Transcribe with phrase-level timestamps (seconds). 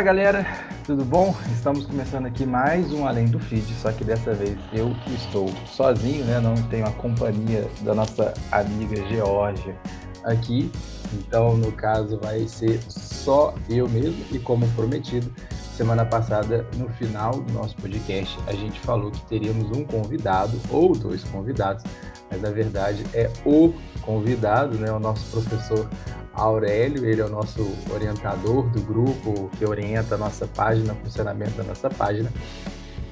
[0.00, 0.46] Fala galera,
[0.86, 1.36] tudo bom?
[1.52, 6.24] Estamos começando aqui mais um Além do Feed, só que dessa vez eu estou sozinho,
[6.24, 6.40] né?
[6.40, 9.76] Não tenho a companhia da nossa amiga Georgia
[10.24, 10.72] aqui.
[11.12, 15.30] Então, no caso, vai ser só eu mesmo e como prometido,
[15.76, 20.96] semana passada, no final do nosso podcast, a gente falou que teríamos um convidado ou
[20.96, 21.84] dois convidados,
[22.30, 24.90] mas na verdade é o convidado, né?
[24.92, 25.88] O nosso professor
[26.32, 31.52] Aurélio, ele é o nosso orientador do grupo, que orienta a nossa página, o funcionamento
[31.52, 32.30] da nossa página.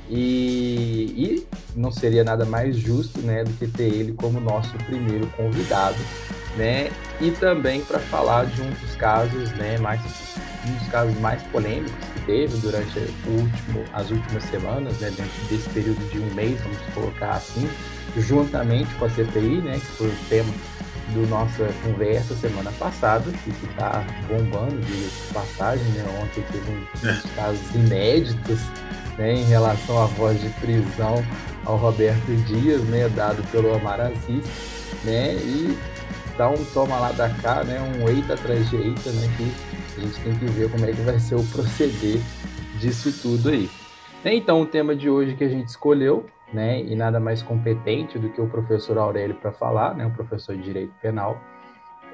[0.09, 1.47] E, e,
[1.77, 5.99] não seria nada mais justo né, do que ter ele como nosso primeiro convidado,
[6.57, 6.91] né?
[7.21, 10.01] E também para falar de um dos casos, né, mais
[10.67, 15.69] um dos casos mais polêmicos que teve durante último, as últimas semanas, né, dentro desse
[15.71, 17.69] período de um mês, vamos colocar assim,
[18.21, 20.53] juntamente com a CPI, né, que foi o tema
[21.15, 26.05] do nossa conversa semana passada, que está bombando de passagem, né?
[26.23, 27.35] Ontem teve uns é.
[27.35, 28.61] casos inéditos
[29.17, 31.25] né, em relação à voz de prisão
[31.65, 34.45] ao Roberto Dias, né, dado pelo Omar Aziz,
[35.05, 35.77] né, e
[36.37, 39.53] dá um toma lá da cá, né, um eita atrás de eita, né, que
[39.97, 42.21] a gente tem que ver como é que vai ser o proceder
[42.79, 43.69] disso tudo aí.
[44.25, 48.31] Então, o tema de hoje que a gente escolheu né, e nada mais competente do
[48.33, 51.39] que o professor Aurélio para falar, né, o professor de Direito Penal,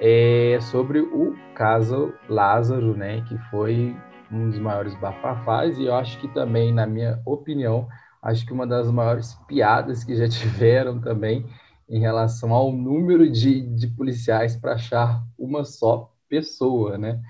[0.00, 3.96] é sobre o caso Lázaro, né, que foi
[4.30, 7.88] um dos maiores bafafás e eu acho que também, na minha opinião,
[8.22, 11.46] acho que uma das maiores piadas que já tiveram também
[11.88, 17.20] em relação ao número de, de policiais para achar uma só pessoa, né?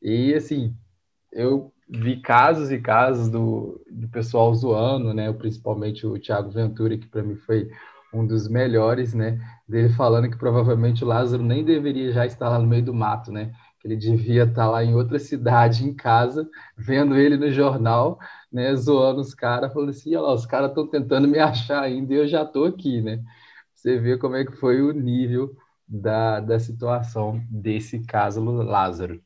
[0.00, 0.76] E assim,
[1.32, 5.32] eu vi casos e casos do, do pessoal zoando, né?
[5.32, 7.70] Principalmente o Thiago Ventura, que para mim foi
[8.12, 9.40] um dos melhores, né?
[9.68, 13.32] Dele falando que provavelmente o Lázaro nem deveria já estar lá no meio do mato,
[13.32, 13.52] né?
[13.80, 18.18] Que ele devia estar lá em outra cidade, em casa, vendo ele no jornal,
[18.52, 18.74] né?
[18.76, 22.16] Zoando os caras, falando assim: olha lá, os caras estão tentando me achar ainda e
[22.16, 23.22] eu já estou aqui, né?
[23.74, 25.54] Você vê como é que foi o nível
[25.86, 29.20] da, da situação desse caso Lázaro.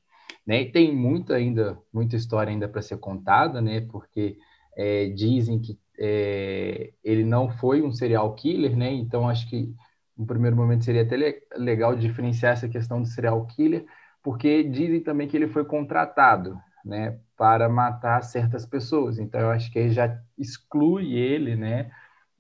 [0.48, 0.62] Né?
[0.62, 3.82] E tem muito ainda, muita história ainda para ser contada, né?
[3.82, 4.38] Porque
[4.75, 8.91] é, dizem que é, ele não foi um serial killer, né?
[8.91, 9.75] Então acho que
[10.16, 11.16] no primeiro momento seria até
[11.56, 13.84] legal diferenciar essa questão do serial killer,
[14.22, 19.19] porque dizem também que ele foi contratado, né, para matar certas pessoas.
[19.19, 21.91] Então eu acho que já exclui ele, né,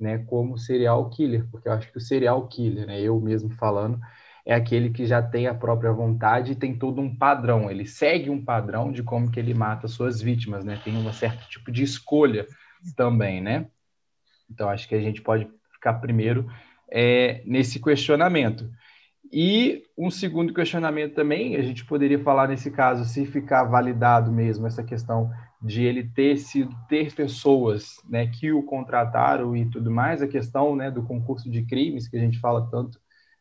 [0.00, 4.00] né, como serial killer, porque eu acho que o serial killer, né, eu mesmo falando,
[4.48, 7.70] é aquele que já tem a própria vontade e tem todo um padrão.
[7.70, 10.80] Ele segue um padrão de como que ele mata suas vítimas, né?
[10.82, 12.46] Tem um certo tipo de escolha
[12.96, 13.66] também, né?
[14.50, 16.50] Então acho que a gente pode ficar primeiro
[16.90, 18.70] é, nesse questionamento.
[19.30, 24.66] E um segundo questionamento também, a gente poderia falar nesse caso, se ficar validado mesmo
[24.66, 30.22] essa questão de ele ter sido ter pessoas, né, que o contrataram e tudo mais,
[30.22, 32.98] a questão, né, do concurso de crimes que a gente fala tanto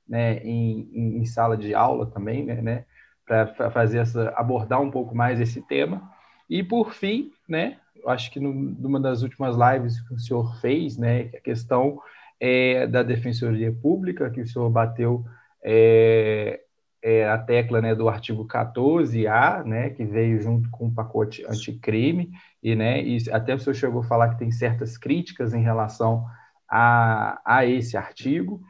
[0.08, 2.86] né, em, em, sala de aula também, né, né
[3.26, 6.10] para fazer essa abordar um pouco mais esse tema.
[6.50, 10.98] E por fim, né, acho que no, numa das últimas lives que o senhor fez,
[10.98, 12.00] né, a questão
[12.40, 15.26] é, da defensoria pública que o senhor bateu
[15.64, 16.62] é,
[17.02, 22.32] é, a tecla né, do artigo 14A, né, que veio junto com o pacote anticrime,
[22.62, 26.26] e, né, e até o senhor chegou a falar que tem certas críticas em relação
[26.70, 28.62] a, a esse artigo,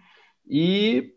[0.48, 1.14] e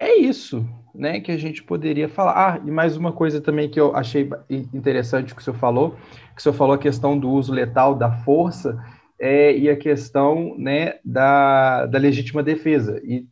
[0.00, 2.54] é isso, né, que a gente poderia falar.
[2.54, 5.90] Ah, e mais uma coisa também que eu achei interessante que o senhor falou,
[6.34, 8.82] que o senhor falou a questão do uso letal da força
[9.20, 12.98] é, e a questão, né, da, da legítima defesa.
[13.04, 13.26] E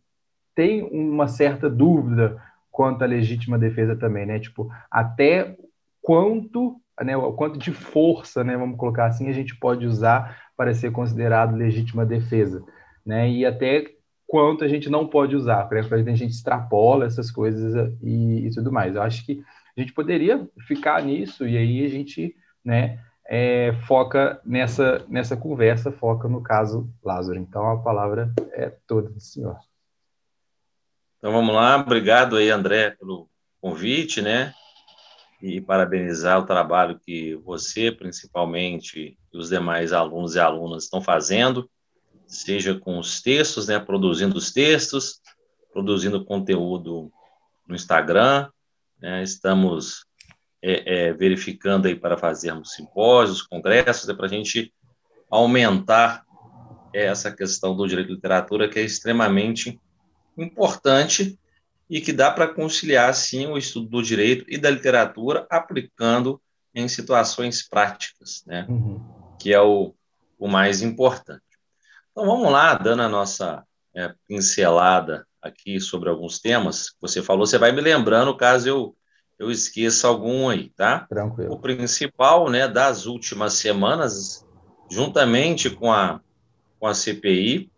[0.55, 2.41] tem uma certa dúvida
[2.71, 5.57] quanto à legítima defesa também, né, tipo, até
[6.03, 10.75] quanto, né, o quanto de força, né, vamos colocar assim, a gente pode usar para
[10.75, 12.63] ser considerado legítima defesa,
[13.07, 13.98] né, e até
[14.29, 18.71] quanto a gente não pode usar, porque a gente extrapola essas coisas e, e, tudo
[18.71, 18.95] mais.
[18.95, 19.43] Eu acho que
[19.75, 25.91] a gente poderia ficar nisso e aí a gente, né, é, foca nessa, nessa conversa,
[25.91, 27.39] foca no caso Lázaro.
[27.39, 29.57] Então a palavra é toda do senhor.
[31.17, 33.31] Então vamos lá, obrigado aí, André, pelo
[33.63, 34.53] convite, né?
[35.41, 41.69] E parabenizar o trabalho que você, principalmente, e os demais alunos e alunas estão fazendo
[42.29, 45.21] seja com os textos, né, produzindo os textos,
[45.73, 47.11] produzindo conteúdo
[47.67, 48.49] no Instagram,
[49.01, 50.05] né, estamos
[50.63, 54.73] é, é, verificando aí para fazermos simpósios, congressos, é para a gente
[55.31, 56.25] aumentar
[56.93, 59.81] essa questão do direito de literatura, que é extremamente
[60.37, 61.39] importante
[61.89, 66.41] e que dá para conciliar, sim, o estudo do direito e da literatura, aplicando
[66.75, 68.67] em situações práticas, né?
[68.69, 69.01] Uhum.
[69.39, 69.95] Que é o,
[70.39, 71.43] o mais importante.
[72.19, 73.63] Então vamos lá, dando a nossa
[73.95, 78.97] é, pincelada aqui sobre alguns temas que você falou, você vai me lembrando caso eu,
[79.39, 81.07] eu esqueça algum aí, tá?
[81.09, 81.55] Tranquilo.
[81.55, 84.45] O principal, né, das últimas semanas,
[84.91, 86.21] juntamente com a,
[86.81, 87.71] com a CPI,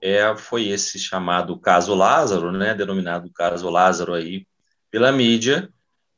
[0.00, 4.44] é, foi esse chamado caso Lázaro, né, denominado caso Lázaro aí
[4.90, 5.68] pela mídia,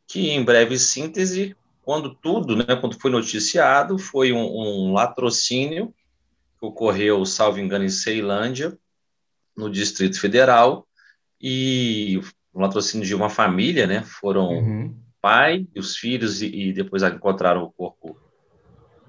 [0.08, 5.94] que em breve síntese, quando tudo, né, quando foi noticiado, foi um, um latrocínio
[6.66, 8.76] ocorreu, salvo engano, em Ceilândia,
[9.56, 10.86] no Distrito Federal,
[11.40, 12.20] e
[12.54, 14.96] um latrocínio de uma família, né, foram uhum.
[15.20, 18.18] pai e os filhos, e, e depois encontraram o corpo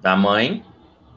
[0.00, 0.64] da mãe,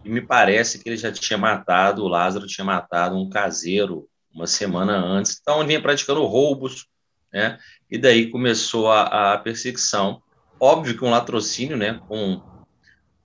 [0.04, 4.48] e me parece que ele já tinha matado, o Lázaro tinha matado um caseiro uma
[4.48, 6.88] semana antes, então ele vinha praticando roubos,
[7.34, 7.58] né?
[7.90, 10.22] E daí começou a, a perseguição.
[10.60, 12.42] Óbvio que um latrocínio, né, com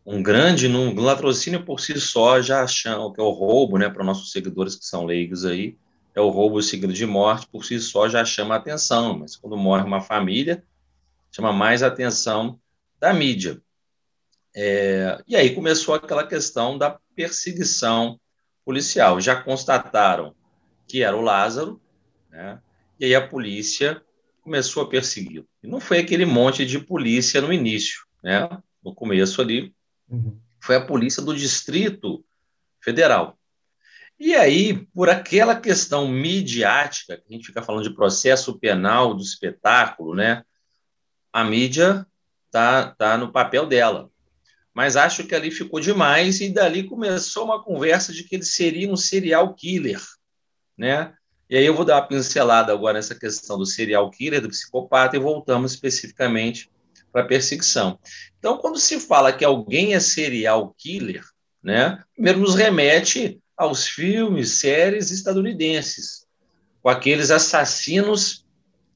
[0.06, 4.04] um grande número, latrocínio por si só já acham que é o roubo, né, para
[4.04, 5.78] nossos seguidores que são leigos aí,
[6.14, 9.82] é o roubo seguido de morte, por si só já chama atenção, mas quando morre
[9.82, 10.62] uma família,
[11.32, 12.60] chama mais atenção
[13.00, 13.60] da mídia.
[14.54, 18.20] É, e aí começou aquela questão da perseguição
[18.64, 19.20] policial.
[19.20, 20.34] Já constataram
[20.86, 21.80] que era o Lázaro,
[22.30, 22.60] né?
[23.00, 24.00] e aí a polícia
[24.42, 25.48] começou a persegui-lo.
[25.62, 28.48] E não foi aquele monte de polícia no início, né?
[28.84, 29.74] no começo ali,
[30.08, 30.38] uhum.
[30.60, 32.24] foi a polícia do Distrito
[32.80, 33.38] Federal.
[34.18, 39.22] E aí, por aquela questão midiática, que a gente fica falando de processo penal do
[39.22, 40.44] espetáculo, né?
[41.32, 42.06] A mídia
[42.50, 44.10] tá, tá no papel dela
[44.74, 48.90] mas acho que ali ficou demais e dali começou uma conversa de que ele seria
[48.90, 50.02] um serial killer,
[50.76, 51.14] né?
[51.48, 55.16] E aí eu vou dar uma pincelada agora nessa questão do serial killer, do psicopata,
[55.16, 56.68] e voltamos especificamente
[57.14, 57.96] para perseguição.
[58.40, 61.22] Então, quando se fala que alguém é serial killer,
[61.62, 66.26] né, primeiro nos remete aos filmes, séries estadunidenses,
[66.82, 68.44] com aqueles assassinos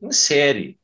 [0.02, 0.76] em série,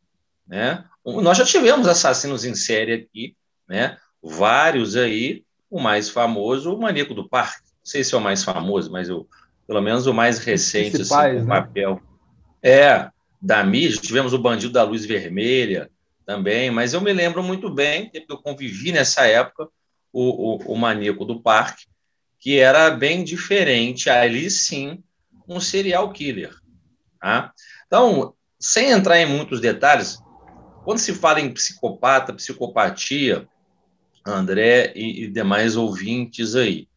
[0.46, 0.84] né?
[1.04, 3.36] Nós já tivemos assassinos em série aqui,
[3.68, 3.98] né?
[4.22, 7.64] vários aí, o mais famoso, o Maníaco do Parque.
[7.64, 9.28] Não sei se é o mais famoso, mas eu,
[9.66, 11.46] pelo menos o mais recente, assim, o né?
[11.46, 12.00] papel.
[12.62, 13.10] É,
[13.42, 15.90] da mídia, tivemos o Bandido da Luz Vermelha
[16.26, 19.68] também, mas eu me lembro muito bem, porque eu convivi nessa época,
[20.12, 21.86] o, o, o Maníaco do Parque,
[22.38, 25.02] que era bem diferente, ali sim,
[25.48, 26.54] um serial killer.
[27.20, 27.52] Tá?
[27.86, 30.18] Então, sem entrar em muitos detalhes,
[30.84, 33.48] quando se fala em psicopata, psicopatia,
[34.26, 36.88] André e, e demais ouvintes aí.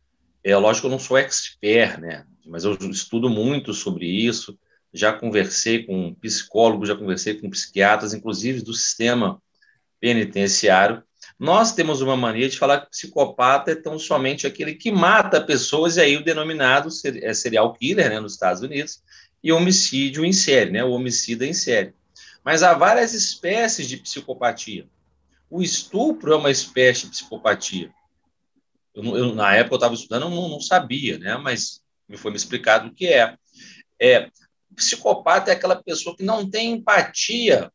[0.43, 2.25] É lógico que eu não sou expert, né?
[2.45, 4.57] Mas eu estudo muito sobre isso.
[4.93, 9.41] Já conversei com psicólogos, já conversei com psiquiatras, inclusive do sistema
[9.99, 11.03] penitenciário.
[11.39, 15.97] Nós temos uma mania de falar que psicopata é tão somente aquele que mata pessoas,
[15.97, 16.89] e aí o denominado
[17.21, 19.01] é serial killer, né, nos Estados Unidos,
[19.43, 21.93] e homicídio em série, né, o homicida em série.
[22.43, 24.87] Mas há várias espécies de psicopatia.
[25.49, 27.91] O estupro é uma espécie de psicopatia.
[28.93, 31.37] Eu, eu na época eu estava estudando, eu não, não, sabia, né?
[31.37, 33.37] Mas me foi me explicado o que é.
[33.99, 34.29] É
[34.77, 37.71] psicopata é aquela pessoa que não tem empatia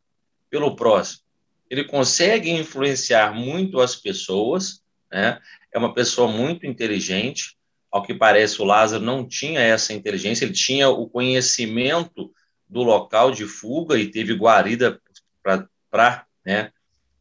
[0.48, 1.22] pelo próximo.
[1.68, 5.40] Ele consegue influenciar muito as pessoas, né?
[5.72, 7.56] É uma pessoa muito inteligente.
[7.90, 12.32] Ao que parece, o Lázaro não tinha essa inteligência, ele tinha o conhecimento
[12.68, 15.00] do local de fuga e teve guarida
[15.90, 16.70] para né,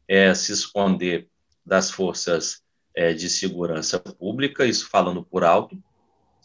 [0.08, 1.28] é, se esconder
[1.64, 2.62] das forças
[2.94, 5.76] é, de segurança pública, isso falando por alto,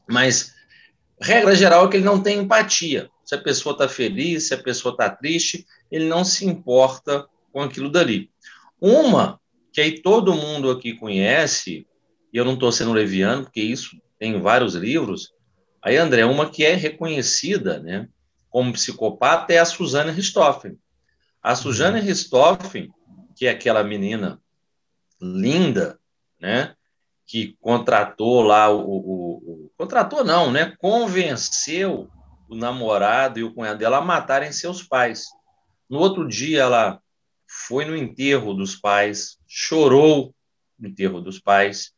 [0.09, 0.53] mas
[1.21, 3.09] regra geral é que ele não tem empatia.
[3.27, 7.61] Se a pessoa está feliz, se a pessoa está triste, ele não se importa com
[7.61, 8.31] aquilo dali.
[8.79, 9.37] Uma
[9.73, 11.85] que aí todo mundo aqui conhece,
[12.31, 15.33] e eu não estou sendo leviano, porque isso tem vários livros,
[15.81, 18.07] aí, André, uma que é reconhecida né,
[18.49, 20.79] como psicopata é a Suzane Richthofen.
[21.43, 22.89] A Suzane Richthofen,
[23.35, 24.41] que é aquela menina
[25.21, 25.99] linda,
[26.39, 26.73] né?
[27.25, 30.73] Que contratou lá o, o, o, contratou não, né?
[30.79, 32.09] Convenceu
[32.47, 35.27] o namorado e o cunhado dela matarem seus pais.
[35.89, 37.01] No outro dia ela
[37.47, 40.33] foi no enterro dos pais, chorou
[40.77, 41.93] no enterro dos pais,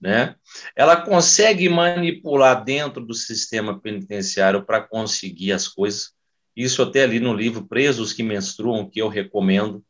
[0.00, 0.34] né?
[0.74, 6.12] Ela consegue manipular dentro do sistema penitenciário para conseguir as coisas.
[6.56, 9.84] Isso até ali no livro Presos que Menstruam, que eu recomendo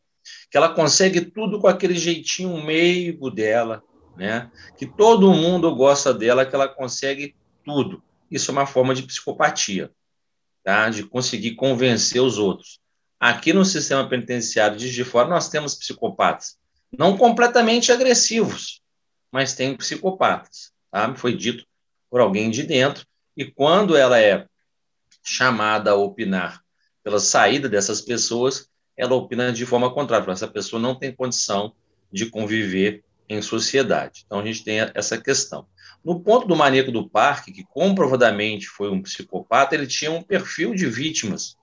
[0.51, 3.83] que ela consegue tudo com aquele jeitinho meigo dela,
[4.17, 4.51] né?
[4.79, 8.03] Que todo mundo gosta dela, que ela consegue tudo.
[8.31, 9.91] Isso é uma forma de psicopatia,
[10.65, 10.89] tá?
[10.89, 12.81] De conseguir convencer os outros.
[13.21, 16.57] Aqui no sistema penitenciário de, fora nós temos psicopatas.
[16.97, 18.81] não completamente agressivos,
[19.31, 20.73] mas tem psicopatas.
[20.91, 21.15] Tá?
[21.15, 21.65] Foi dito
[22.11, 23.07] por alguém de dentro.
[23.37, 24.47] E quando ela é
[25.23, 26.61] chamada a opinar
[27.03, 30.31] pela saída dessas pessoas, ela opina de forma contrária.
[30.31, 31.75] Essa pessoa não tem condição
[32.13, 34.23] de conviver em sociedade.
[34.25, 35.67] Então a gente tem essa questão.
[36.05, 40.75] No ponto do maníaco do parque, que comprovadamente foi um psicopata, ele tinha um perfil
[40.75, 41.57] de vítimas.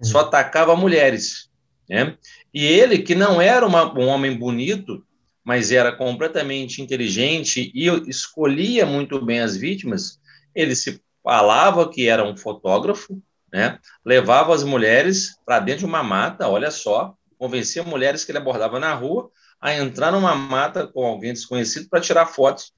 [0.00, 0.26] Só uhum.
[0.26, 1.50] atacava mulheres.
[1.88, 2.16] Né?
[2.54, 5.04] E ele, que não era uma, um homem bonito,
[5.44, 10.20] mas era completamente inteligente e escolhia muito bem as vítimas,
[10.54, 13.20] ele se falava que era um fotógrafo,
[13.52, 13.78] né?
[14.04, 18.78] levava as mulheres para dentro de uma mata, olha só, convencia mulheres que ele abordava
[18.78, 19.30] na rua
[19.60, 22.72] a entrar numa mata com alguém desconhecido para tirar fotos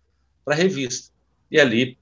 [0.45, 1.13] para a revista.
[1.51, 1.99] E ali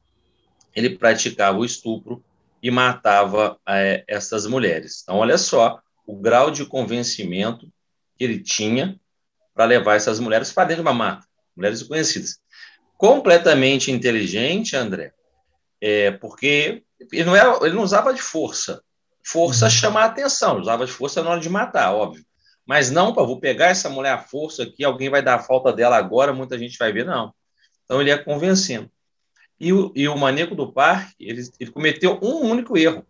[0.75, 2.23] ele praticava o estupro
[2.63, 5.01] e matava é, essas mulheres.
[5.03, 7.67] Então, olha só o grau de convencimento
[8.17, 8.99] que ele tinha
[9.55, 12.41] para levar essas mulheres para dentro de uma mata, mulheres desconhecidas.
[12.97, 15.13] Completamente inteligente, André,
[15.81, 16.83] é, porque
[17.13, 18.83] ele não, era, ele não usava de força.
[19.25, 19.71] Força uhum.
[19.71, 22.25] chamar a atenção, usava de força na hora de matar, óbvio.
[22.67, 25.97] Mas não, vou pegar essa mulher à força aqui, alguém vai dar a falta dela
[25.97, 27.33] agora, muita gente vai ver, não.
[27.91, 28.89] Então ele ia convencendo.
[29.59, 33.05] E o, e o maníaco do parque, ele, ele cometeu um único erro.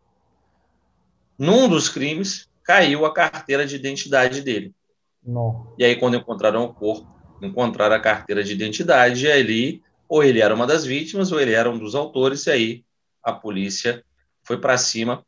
[1.39, 4.75] Num dos crimes, caiu a carteira de identidade dele.
[5.23, 5.75] Não.
[5.79, 7.07] E aí, quando encontraram o corpo,
[7.43, 11.53] encontraram a carteira de identidade, e ali, ou ele era uma das vítimas, ou ele
[11.53, 12.85] era um dos autores, e aí
[13.23, 14.03] a polícia
[14.43, 15.23] foi para cima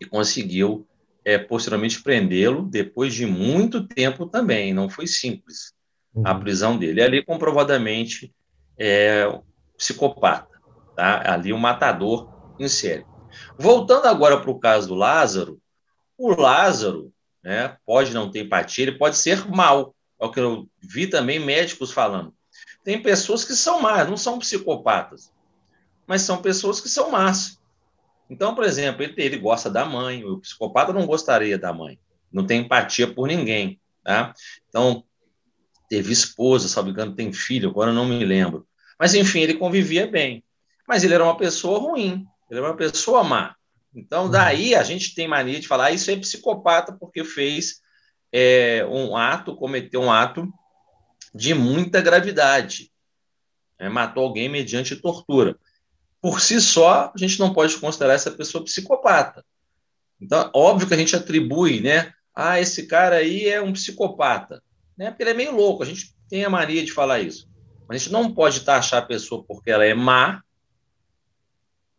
[0.00, 0.86] e conseguiu
[1.24, 4.72] é, posteriormente prendê-lo depois de muito tempo também.
[4.72, 5.74] Não foi simples
[6.14, 6.22] uhum.
[6.24, 7.00] a prisão dele.
[7.00, 8.32] E ali, comprovadamente,
[8.78, 9.26] é
[9.76, 10.60] psicopata,
[10.96, 11.32] tá?
[11.32, 13.06] Ali, um matador em série.
[13.58, 15.60] Voltando agora para o caso do Lázaro,
[16.16, 19.94] o Lázaro né, pode não ter empatia, ele pode ser mal.
[20.20, 22.34] É o que eu vi também médicos falando.
[22.82, 25.32] Tem pessoas que são más, não são psicopatas,
[26.06, 27.58] mas são pessoas que são más.
[28.28, 31.98] Então, por exemplo, ele, ele gosta da mãe, o psicopata não gostaria da mãe,
[32.32, 33.80] não tem empatia por ninguém.
[34.02, 34.34] Tá?
[34.68, 35.04] Então,
[35.88, 38.66] teve esposa, sabe tem filho, agora eu não me lembro.
[38.98, 40.44] Mas, enfim, ele convivia bem.
[40.86, 43.54] Mas ele era uma pessoa ruim, ele era uma pessoa má.
[43.94, 44.30] Então, uhum.
[44.30, 47.80] daí a gente tem mania de falar ah, isso é psicopata porque fez
[48.32, 50.52] é, um ato, cometeu um ato
[51.34, 52.90] de muita gravidade.
[53.78, 55.56] É, matou alguém mediante tortura.
[56.20, 59.44] Por si só, a gente não pode considerar essa pessoa psicopata.
[60.20, 62.12] Então, óbvio que a gente atribui, né?
[62.34, 64.62] Ah, esse cara aí é um psicopata.
[64.98, 65.10] Né?
[65.10, 67.48] Porque ele é meio louco, a gente tem a mania de falar isso.
[67.88, 70.42] Mas a gente não pode taxar a pessoa porque ela é má,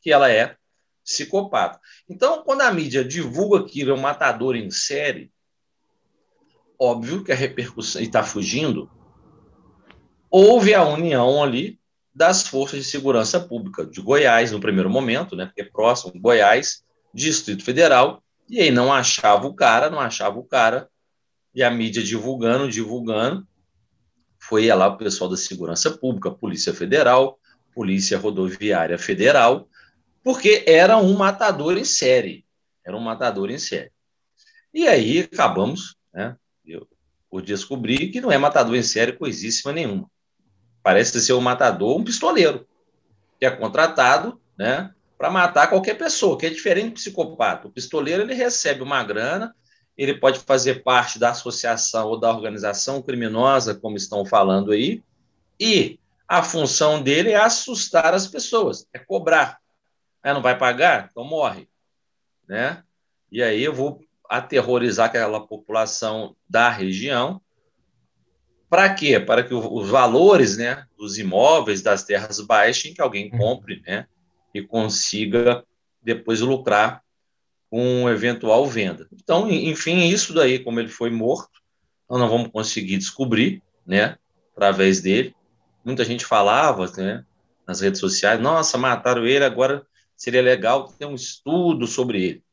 [0.01, 0.55] que ela é
[1.03, 1.79] psicopata.
[2.07, 5.31] Então, quando a mídia divulga que ele é um matador em série,
[6.77, 8.89] óbvio que a repercussão está fugindo,
[10.29, 11.79] houve a união ali
[12.13, 16.83] das forças de segurança pública de Goiás no primeiro momento, né, porque é próximo Goiás,
[17.13, 20.89] Distrito Federal, e aí não achava o cara, não achava o cara,
[21.53, 23.47] e a mídia divulgando, divulgando,
[24.39, 27.39] foi lá o pessoal da segurança pública, Polícia Federal,
[27.73, 29.67] Polícia Rodoviária Federal,
[30.23, 32.45] porque era um matador em série.
[32.85, 33.91] Era um matador em série.
[34.73, 36.87] E aí acabamos né, eu,
[37.29, 40.09] por descobrir que não é matador em série coisíssima nenhuma.
[40.81, 42.67] Parece ser um matador, um pistoleiro,
[43.39, 47.67] que é contratado né, para matar qualquer pessoa, que é diferente do psicopata.
[47.67, 49.55] O pistoleiro ele recebe uma grana,
[49.99, 55.03] ele pode fazer parte da associação ou da organização criminosa, como estão falando aí,
[55.59, 59.59] e a função dele é assustar as pessoas, é cobrar.
[60.23, 61.09] Ah, não vai pagar?
[61.11, 61.67] Então morre.
[62.47, 62.81] Né?
[63.29, 67.41] E aí eu vou aterrorizar aquela população da região.
[68.69, 69.19] Para quê?
[69.19, 73.37] Para que os valores né, dos imóveis, das terras baixem, que alguém uhum.
[73.37, 74.07] compre né,
[74.53, 75.65] e consiga
[76.01, 77.03] depois lucrar
[77.69, 79.07] com eventual venda.
[79.13, 81.59] Então, enfim, isso daí, como ele foi morto,
[82.09, 84.17] nós não vamos conseguir descobrir, né,
[84.53, 85.35] através dele.
[85.85, 87.23] Muita gente falava, né,
[87.67, 89.85] nas redes sociais, nossa, mataram ele, agora
[90.15, 92.43] seria legal ter um estudo sobre ele,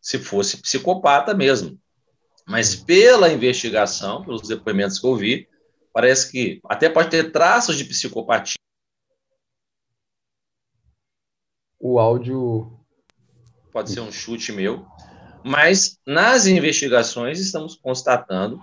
[0.00, 1.78] se fosse psicopata mesmo.
[2.46, 5.48] Mas pela investigação, pelos depoimentos que eu vi,
[5.92, 8.56] parece que até pode ter traços de psicopatia.
[11.78, 12.78] O áudio.
[13.72, 14.86] Pode ser um chute meu,
[15.42, 18.60] mas nas investigações estamos constatando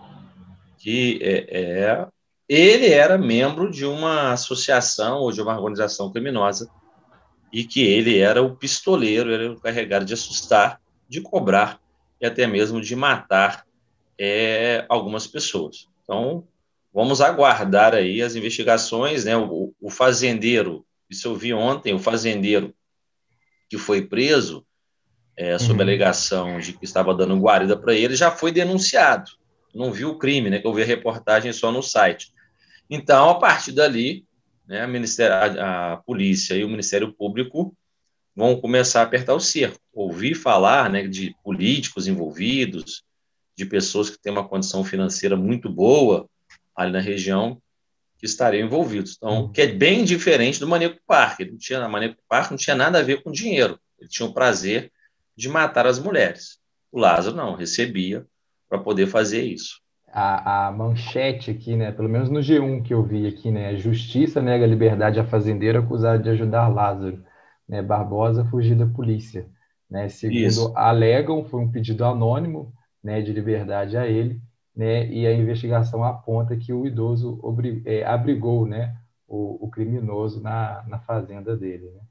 [0.77, 2.07] que é, é,
[2.47, 6.69] ele era membro de uma associação ou de uma organização criminosa
[7.51, 11.79] e que ele era o pistoleiro, era o carregado de assustar, de cobrar
[12.21, 13.65] e até mesmo de matar
[14.17, 15.87] é, algumas pessoas.
[16.03, 16.47] Então,
[16.93, 19.35] vamos aguardar aí as investigações, né?
[19.35, 22.73] O, o fazendeiro, isso eu vi ontem, o fazendeiro
[23.69, 24.65] que foi preso
[25.39, 25.81] é, sob uhum.
[25.81, 29.31] alegação de que estava dando guarida para ele, já foi denunciado.
[29.73, 30.59] Não viu o crime, né?
[30.59, 32.33] Que eu vi a reportagem só no site.
[32.89, 34.25] Então, a partir dali,
[34.67, 37.73] né, a, a, a polícia e o Ministério Público
[38.35, 39.79] vão começar a apertar o cerco.
[39.93, 43.03] Ouvir falar né, de políticos envolvidos,
[43.55, 46.27] de pessoas que têm uma condição financeira muito boa
[46.75, 47.61] ali na região,
[48.17, 49.15] que estariam envolvidos.
[49.15, 49.51] Então, uhum.
[49.53, 51.39] que é bem diferente do Maneco Park.
[51.39, 53.79] Ele não tinha, a Maneco Park não tinha nada a ver com dinheiro.
[53.97, 54.91] Ele tinha o prazer
[55.39, 56.59] de matar as mulheres.
[56.91, 58.25] O Lázaro não, recebia
[58.67, 59.81] para poder fazer isso
[60.11, 61.91] a, a manchete aqui, né?
[61.91, 63.75] Pelo menos no G1 que eu vi aqui, né?
[63.75, 67.23] Justiça nega liberdade a fazendeiro acusado de ajudar Lázaro.
[67.67, 67.81] Né?
[67.81, 69.47] Barbosa fugir da polícia.
[69.89, 70.09] Né?
[70.09, 70.73] Segundo Isso.
[70.75, 74.41] alegam, foi um pedido anônimo né, de liberdade a ele,
[74.75, 75.07] né?
[75.07, 78.95] E a investigação aponta que o idoso obri, é, abrigou, né?
[79.27, 81.91] O, o, criminoso na, na fazenda dele.
[81.91, 82.01] Né?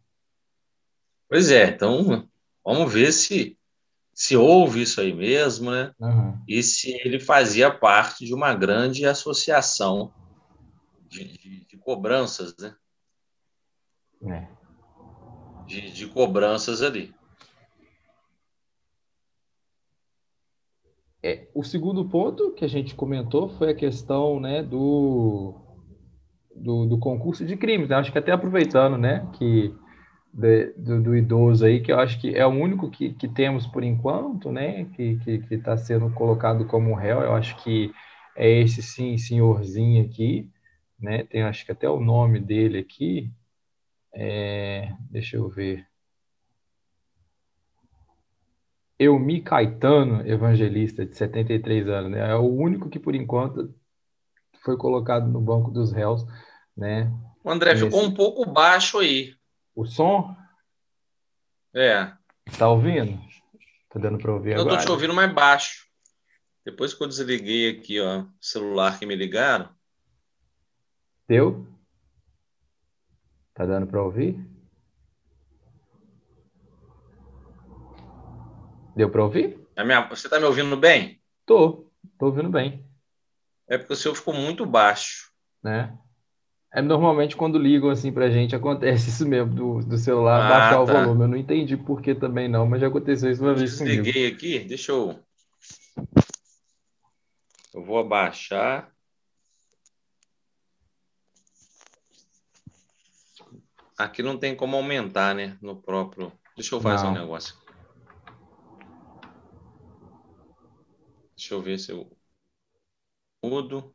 [1.28, 2.27] Pois é, então
[2.68, 3.56] vamos ver se
[4.12, 5.92] se houve isso aí mesmo, né?
[6.00, 6.36] Uhum.
[6.48, 10.12] E se ele fazia parte de uma grande associação
[11.08, 12.74] de, de, de cobranças, né?
[14.26, 14.48] É.
[15.66, 17.14] De, de cobranças ali.
[21.22, 25.54] É, o segundo ponto que a gente comentou foi a questão né, do,
[26.54, 27.92] do, do concurso de crimes.
[27.92, 29.72] Acho que até aproveitando né, que
[30.38, 33.66] de, do, do, idoso aí, que eu acho que é o único que, que temos
[33.66, 35.18] por enquanto, né, que
[35.50, 37.92] está sendo colocado como réu, eu acho que
[38.36, 40.48] é esse sim, senhorzinho aqui,
[40.96, 43.32] né, tem acho que até o nome dele aqui,
[44.14, 45.84] é, deixa eu ver,
[48.96, 53.74] Eumi Caetano, evangelista, de 73 anos, né, é o único que por enquanto
[54.62, 56.24] foi colocado no banco dos réus,
[56.76, 57.12] né.
[57.42, 57.86] O André nesse...
[57.86, 59.37] ficou um pouco baixo aí.
[59.78, 60.36] O som?
[61.72, 62.12] É.
[62.58, 63.16] Tá ouvindo?
[63.88, 64.74] Tá dando para ouvir eu agora?
[64.74, 65.86] Eu tô te ouvindo mais baixo.
[66.64, 69.72] Depois que eu desliguei aqui, ó, o celular que me ligaram.
[71.28, 71.64] Deu?
[73.54, 74.44] Tá dando para ouvir?
[78.96, 79.64] Deu para ouvir?
[79.84, 80.08] minha...
[80.08, 81.22] Você tá me ouvindo bem?
[81.46, 81.88] Tô,
[82.18, 82.84] tô ouvindo bem.
[83.68, 85.32] É porque o seu ficou muito baixo.
[85.62, 85.96] Né?
[86.72, 90.74] É, normalmente, quando ligam assim pra gente, acontece isso mesmo, do, do celular ah, baixar
[90.74, 90.80] tá.
[90.80, 91.22] o volume.
[91.22, 94.02] Eu não entendi por que também não, mas já aconteceu isso uma vez comigo.
[94.02, 95.18] Desliguei aqui, deixa eu...
[97.72, 98.92] Eu vou abaixar.
[103.96, 105.56] Aqui não tem como aumentar, né?
[105.62, 106.32] No próprio...
[106.54, 107.12] Deixa eu fazer não.
[107.12, 107.54] um negócio.
[111.36, 112.10] Deixa eu ver se eu
[113.42, 113.94] mudo.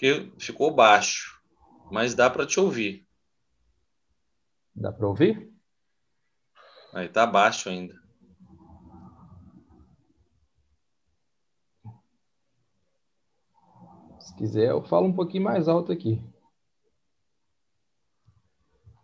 [0.00, 1.38] Porque ficou baixo,
[1.92, 3.06] mas dá para te ouvir.
[4.74, 5.52] Dá para ouvir?
[6.94, 8.00] Aí tá baixo ainda.
[14.20, 16.18] Se quiser, eu falo um pouquinho mais alto aqui.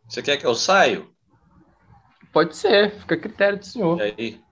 [0.09, 1.15] Você quer que eu saio?
[2.33, 3.99] Pode ser, fica a critério do senhor.
[3.99, 4.45] E aí?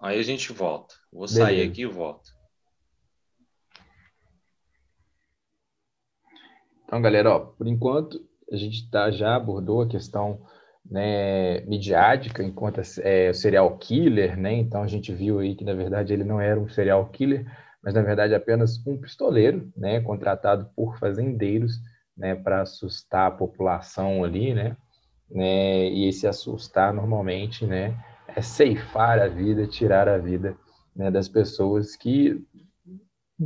[0.00, 0.96] Aí a gente volta.
[1.12, 1.44] Vou Beleza.
[1.44, 2.39] sair aqui e volto.
[6.90, 10.40] Então, galera, ó, por enquanto a gente tá, já abordou a questão
[10.84, 14.54] né, midiática enquanto é, serial killer, né?
[14.54, 17.46] Então a gente viu aí que na verdade ele não era um serial killer,
[17.80, 20.00] mas na verdade apenas um pistoleiro, né?
[20.00, 21.74] Contratado por fazendeiros,
[22.16, 22.34] né?
[22.34, 24.76] Para assustar a população ali, né?
[25.30, 25.88] né?
[25.90, 27.96] E esse assustar normalmente, né?
[28.26, 30.56] É ceifar a vida, tirar a vida
[30.96, 32.44] né, das pessoas que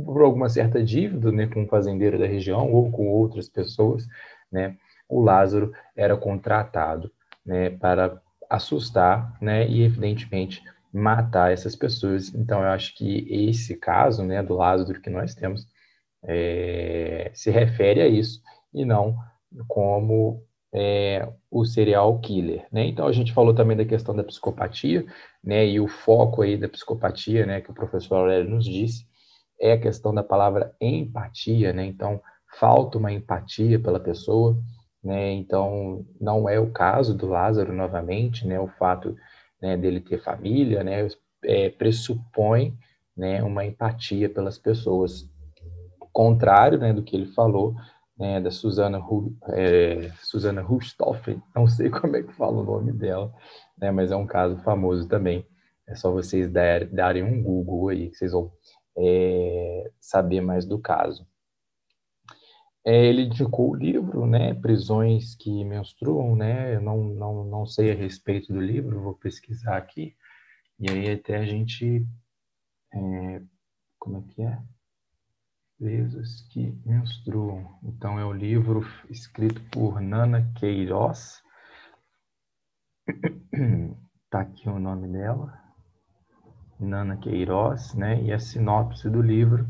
[0.03, 4.05] por alguma certa dívida né, com um fazendeiro da região ou com outras pessoas,
[4.51, 4.75] né,
[5.07, 7.11] o Lázaro era contratado
[7.45, 12.33] né, para assustar né, e, evidentemente, matar essas pessoas.
[12.33, 15.67] Então, eu acho que esse caso né, do Lázaro que nós temos
[16.23, 18.41] é, se refere a isso
[18.73, 19.15] e não
[19.67, 22.65] como é, o serial killer.
[22.71, 22.85] Né?
[22.85, 25.05] Então, a gente falou também da questão da psicopatia
[25.43, 29.05] né, e o foco aí da psicopatia né, que o professor Aurélio nos disse
[29.59, 31.85] é a questão da palavra empatia, né?
[31.85, 32.21] Então,
[32.59, 34.57] falta uma empatia pela pessoa,
[35.03, 35.31] né?
[35.31, 38.59] Então, não é o caso do Lázaro novamente, né?
[38.59, 39.15] O fato
[39.61, 41.07] né, dele ter família, né?
[41.43, 42.77] É, pressupõe
[43.15, 45.29] né, uma empatia pelas pessoas.
[46.11, 47.75] Contrário né, do que ele falou,
[48.17, 49.01] né, da Susana,
[49.49, 53.33] é, Susana Rustoffen, não sei como é que fala o nome dela,
[53.77, 55.45] né, mas é um caso famoso também,
[55.87, 58.51] É só vocês dar, darem um Google aí, que vocês vão
[58.97, 61.27] é, saber mais do caso.
[62.85, 67.91] É, ele indicou o livro, né, Prisões que Menstruam, né, eu não, não, não sei
[67.91, 70.15] a respeito do livro, vou pesquisar aqui,
[70.79, 72.05] e aí até a gente,
[72.93, 73.41] é,
[73.97, 74.61] como é que é?
[75.79, 77.79] Presos que Menstruam.
[77.83, 81.41] Então é o livro escrito por Nana Queiroz,
[84.29, 85.64] tá aqui o nome dela,
[86.85, 88.21] Nana Queiroz, né?
[88.21, 89.67] E a sinopse do livro,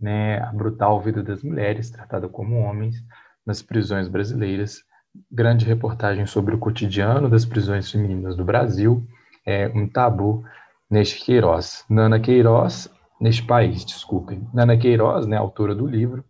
[0.00, 0.40] né?
[0.40, 2.96] A brutal vida das mulheres, tratada como homens,
[3.44, 4.82] nas prisões brasileiras.
[5.30, 9.06] Grande reportagem sobre o cotidiano das prisões femininas do Brasil,
[9.46, 10.44] é um tabu
[10.90, 11.84] neste Queiroz.
[11.88, 12.90] Nana Queiroz,
[13.20, 14.46] neste país, desculpem.
[14.52, 16.24] Nana Queiroz, né, autora do livro,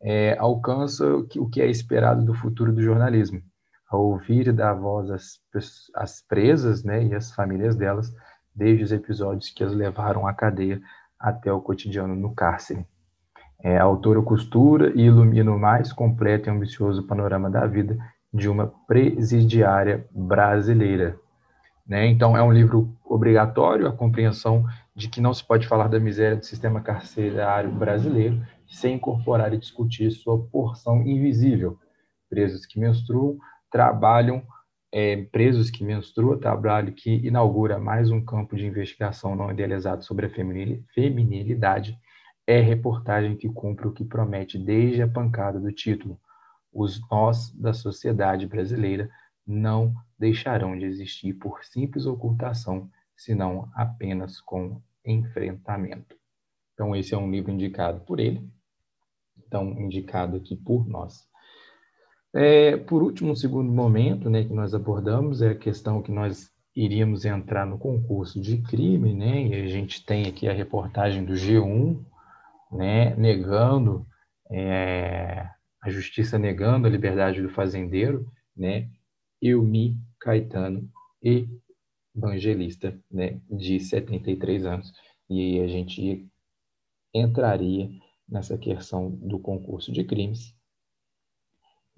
[0.00, 3.42] é, alcança o que, o que é esperado do futuro do jornalismo,
[3.90, 8.12] a ouvir e dar voz às, presas né, e às famílias delas,
[8.58, 10.82] desde os episódios que as levaram à cadeia
[11.18, 12.84] até o cotidiano no cárcere.
[13.62, 17.96] É, a autora costura e ilumina o mais completo e ambicioso panorama da vida
[18.34, 21.16] de uma presidiária brasileira.
[21.86, 22.06] Né?
[22.06, 26.36] Então, é um livro obrigatório, a compreensão de que não se pode falar da miséria
[26.36, 31.78] do sistema carcerário brasileiro sem incorporar e discutir sua porção invisível.
[32.28, 33.38] Presos que menstruam
[33.70, 34.42] trabalham
[34.92, 40.26] é, presos que menstruam, trabalho que inaugura mais um campo de investigação não idealizado sobre
[40.26, 41.98] a feminilidade,
[42.46, 46.18] é reportagem que cumpre o que promete desde a pancada do título.
[46.72, 49.10] Os nós da sociedade brasileira
[49.46, 56.16] não deixarão de existir por simples ocultação, senão apenas com enfrentamento.
[56.72, 58.48] Então, esse é um livro indicado por ele,
[59.46, 61.27] então, indicado aqui por nós.
[62.34, 66.50] É, por último, um segundo momento né, que nós abordamos é a questão que nós
[66.76, 71.32] iríamos entrar no concurso de crime, né, e a gente tem aqui a reportagem do
[71.32, 71.98] G1,
[72.70, 74.06] né, negando,
[74.50, 75.48] é,
[75.82, 78.88] a justiça negando a liberdade do fazendeiro, né,
[79.40, 80.88] Eumi Caetano
[82.14, 84.92] Evangelista, né, de 73 anos,
[85.30, 86.28] e a gente
[87.14, 87.90] entraria
[88.28, 90.54] nessa questão do concurso de crimes,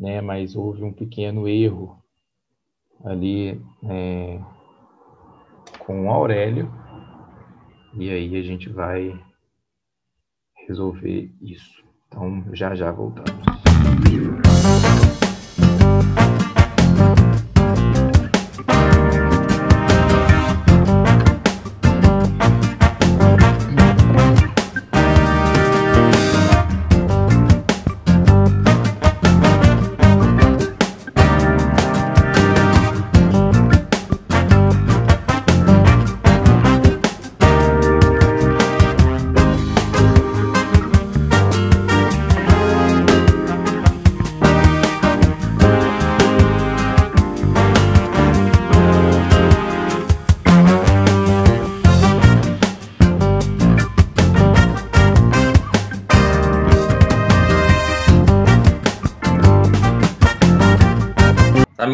[0.01, 0.21] né?
[0.23, 2.03] Mas houve um pequeno erro
[3.05, 4.41] ali é,
[5.81, 6.73] com o Aurélio
[7.95, 9.19] e aí a gente vai
[10.67, 11.85] resolver isso.
[12.09, 13.45] Então já já voltamos.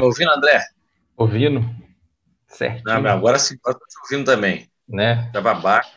[0.07, 0.63] Ouvindo, André?
[1.17, 1.65] Ouvindo.
[2.49, 2.83] Certo.
[2.85, 4.69] Não, agora sim, estou te ouvindo também.
[4.89, 5.25] Né?
[5.27, 5.97] Estava baixo.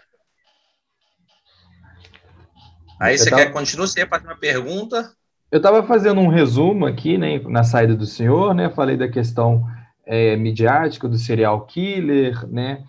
[2.99, 3.43] Aí você, tava...
[3.43, 3.87] quer continuar?
[3.87, 5.13] Você ia fazer uma pergunta?
[5.51, 8.69] Eu estava fazendo um resumo aqui, né, na saída do senhor, né?
[8.69, 9.65] Falei da questão
[10.05, 12.83] é, midiática do serial killer, né?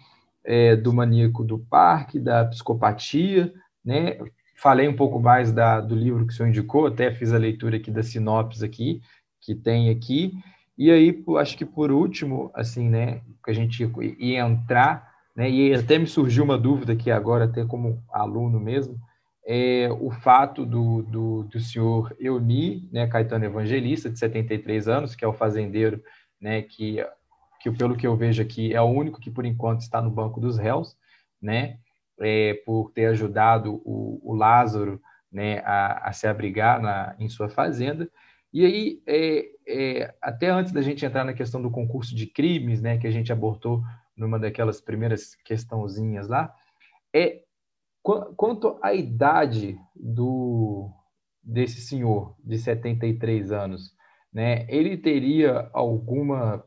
[0.45, 3.53] É, do maníaco do parque, da psicopatia,
[3.85, 4.19] né?
[4.57, 7.77] Falei um pouco mais da, do livro que o senhor indicou, até fiz a leitura
[7.77, 9.01] aqui da sinopse aqui,
[9.41, 10.33] que tem aqui.
[10.81, 13.85] E aí, acho que por último, assim, né, que a gente
[14.19, 18.99] ia entrar, né, e até me surgiu uma dúvida aqui agora, até como aluno mesmo,
[19.47, 25.23] é o fato do, do, do senhor Euni, né, Caetano Evangelista, de 73 anos, que
[25.23, 26.03] é o fazendeiro,
[26.41, 27.07] né, que,
[27.61, 30.41] que pelo que eu vejo aqui é o único que por enquanto está no banco
[30.41, 30.97] dos réus,
[31.43, 31.77] né,
[32.19, 34.99] é, por ter ajudado o, o Lázaro,
[35.31, 38.11] né, a, a se abrigar na, em sua fazenda,
[38.53, 42.83] e aí, é, é, até antes da gente entrar na questão do concurso de crimes,
[42.83, 43.83] né, que a gente abordou
[44.17, 46.55] numa daquelas primeiras questãozinhas lá,
[47.15, 47.43] é
[48.03, 50.91] quanto à idade do
[51.43, 53.95] desse senhor de 73 anos,
[54.33, 56.65] né, ele teria alguma,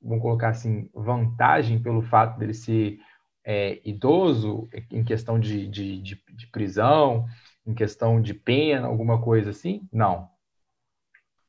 [0.00, 2.98] vamos colocar assim, vantagem pelo fato dele ser
[3.44, 7.26] é, idoso em questão de, de, de, de prisão,
[7.66, 9.86] em questão de pena, alguma coisa assim?
[9.92, 10.31] Não.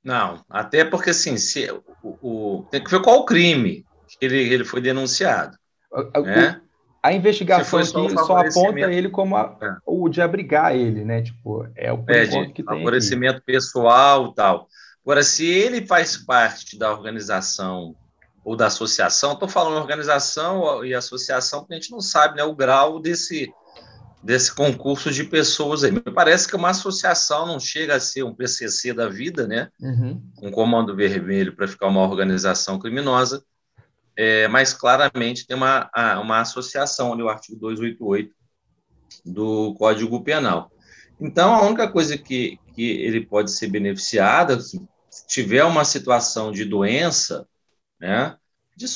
[0.03, 1.71] Não, até porque assim, se,
[2.03, 3.85] o, o, tem que ver qual o crime
[4.19, 5.57] que ele, ele foi denunciado.
[5.91, 6.59] O, né?
[7.01, 9.75] A investigação aqui só, só aponta ele como a, é.
[9.85, 11.21] o de abrigar ele, né?
[11.21, 13.45] Tipo, é o é, de que tem favorecimento aqui.
[13.45, 14.67] pessoal tal.
[15.03, 17.93] Agora, se ele faz parte da organização
[18.43, 22.55] ou da associação, estou falando organização e associação, porque a gente não sabe né, o
[22.55, 23.51] grau desse,
[24.23, 25.91] desse concurso de pessoas aí.
[25.91, 29.69] Me parece que uma associação não chega a ser um PCC da vida, né?
[29.79, 30.21] Uhum.
[30.41, 33.43] Um comando vermelho para ficar uma organização criminosa,
[34.15, 35.89] é, mas claramente tem uma,
[36.21, 38.33] uma associação ali, o artigo 288
[39.25, 40.71] do Código Penal.
[41.19, 44.79] Então, a única coisa que, que ele pode ser beneficiado, se
[45.27, 47.45] tiver uma situação de doença,
[47.99, 48.37] né,
[48.75, 48.87] de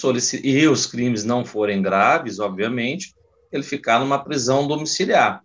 [0.44, 3.13] e os crimes não forem graves, obviamente,
[3.52, 5.44] ele ficar numa prisão domiciliar.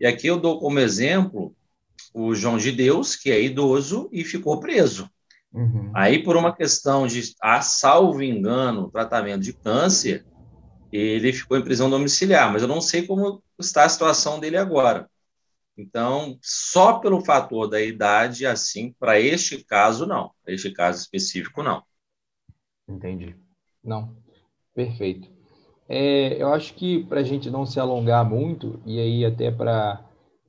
[0.00, 1.54] E aqui eu dou como exemplo
[2.14, 5.10] o João de Deus, que é idoso e ficou preso.
[5.52, 5.90] Uhum.
[5.94, 10.24] Aí, por uma questão de, a salvo engano, tratamento de câncer,
[10.90, 15.08] ele ficou em prisão domiciliar, mas eu não sei como está a situação dele agora.
[15.76, 20.30] Então, só pelo fator da idade, assim, para este caso, não.
[20.44, 21.82] Para este caso específico, não.
[22.86, 23.34] Entendi.
[23.82, 24.14] Não,
[24.74, 25.30] perfeito.
[25.94, 30.02] É, eu acho que para a gente não se alongar muito, e aí até para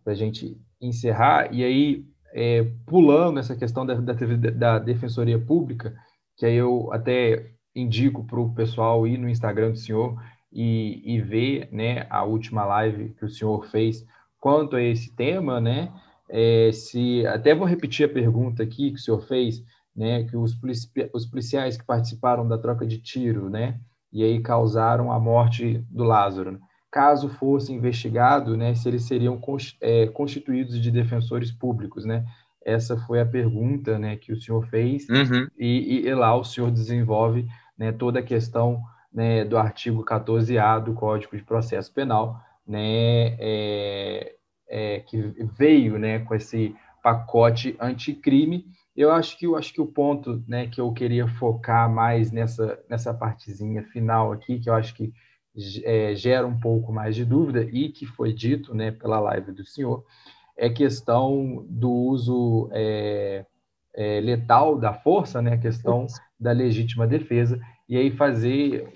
[0.06, 5.93] a gente encerrar, e aí é, pulando essa questão da, da, da, Defensoria Pública,
[6.38, 10.17] que aí eu até indico para o pessoal ir no Instagram do senhor
[10.49, 14.06] e, e ver né, a última live que o senhor fez
[14.39, 15.91] quanto a esse tema, né?
[16.29, 19.62] É, se até vou repetir a pergunta aqui que o senhor fez,
[19.93, 20.23] né?
[20.23, 23.77] Que os, polici os policiais que participaram da troca de tiro, né?
[24.13, 26.60] E aí causaram a morte do Lázaro.
[26.91, 28.76] Caso fosse investigado, né?
[28.76, 29.41] Se eles seriam
[29.82, 32.23] é, constituídos de defensores públicos, né?
[32.63, 34.15] Essa foi a pergunta, né?
[34.15, 35.47] Que o senhor fez uhum.
[35.58, 37.91] e, e, lá o senhor desenvolve, né?
[37.91, 38.80] Toda a questão
[39.12, 43.36] né, do artigo 14A do Código de Processo Penal, né?
[43.39, 44.36] É,
[44.69, 46.19] é, que veio, né?
[46.19, 50.91] Com esse pacote anticrime eu acho que eu acho que o ponto, né, que eu
[50.93, 55.12] queria focar mais nessa nessa partezinha final aqui, que eu acho que
[55.84, 59.65] é, gera um pouco mais de dúvida e que foi dito, né, pela live do
[59.65, 60.03] senhor,
[60.58, 63.45] é questão do uso é,
[63.95, 66.06] é, letal da força, né, a questão
[66.39, 68.91] da legítima defesa e aí fazer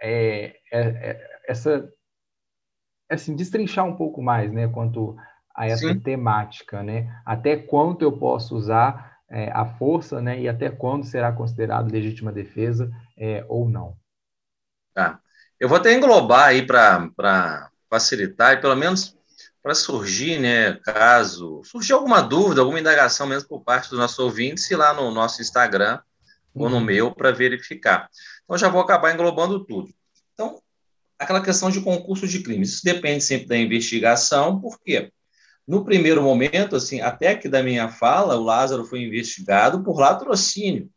[0.00, 1.90] é, é, é, essa
[3.10, 5.16] assim destrinchar um pouco mais, né, quanto
[5.54, 5.98] a essa Sim.
[5.98, 7.10] temática, né?
[7.26, 12.32] Até quanto eu posso usar é, a força, né, e até quando será considerado legítima
[12.32, 13.96] defesa é, ou não.
[14.94, 15.20] Tá.
[15.60, 19.16] Eu vou até englobar aí para facilitar e pelo menos
[19.62, 24.60] para surgir, né, caso surgir alguma dúvida, alguma indagação mesmo por parte do nosso ouvinte,
[24.60, 26.00] se lá no nosso Instagram
[26.54, 26.62] uhum.
[26.62, 26.84] ou no uhum.
[26.84, 28.08] meu para verificar.
[28.44, 29.92] Então já vou acabar englobando tudo.
[30.32, 30.62] Então,
[31.18, 35.12] aquela questão de concurso de crimes, isso depende sempre da investigação, por quê?
[35.68, 40.88] No primeiro momento, assim, até que da minha fala, o Lázaro foi investigado por latrocínio.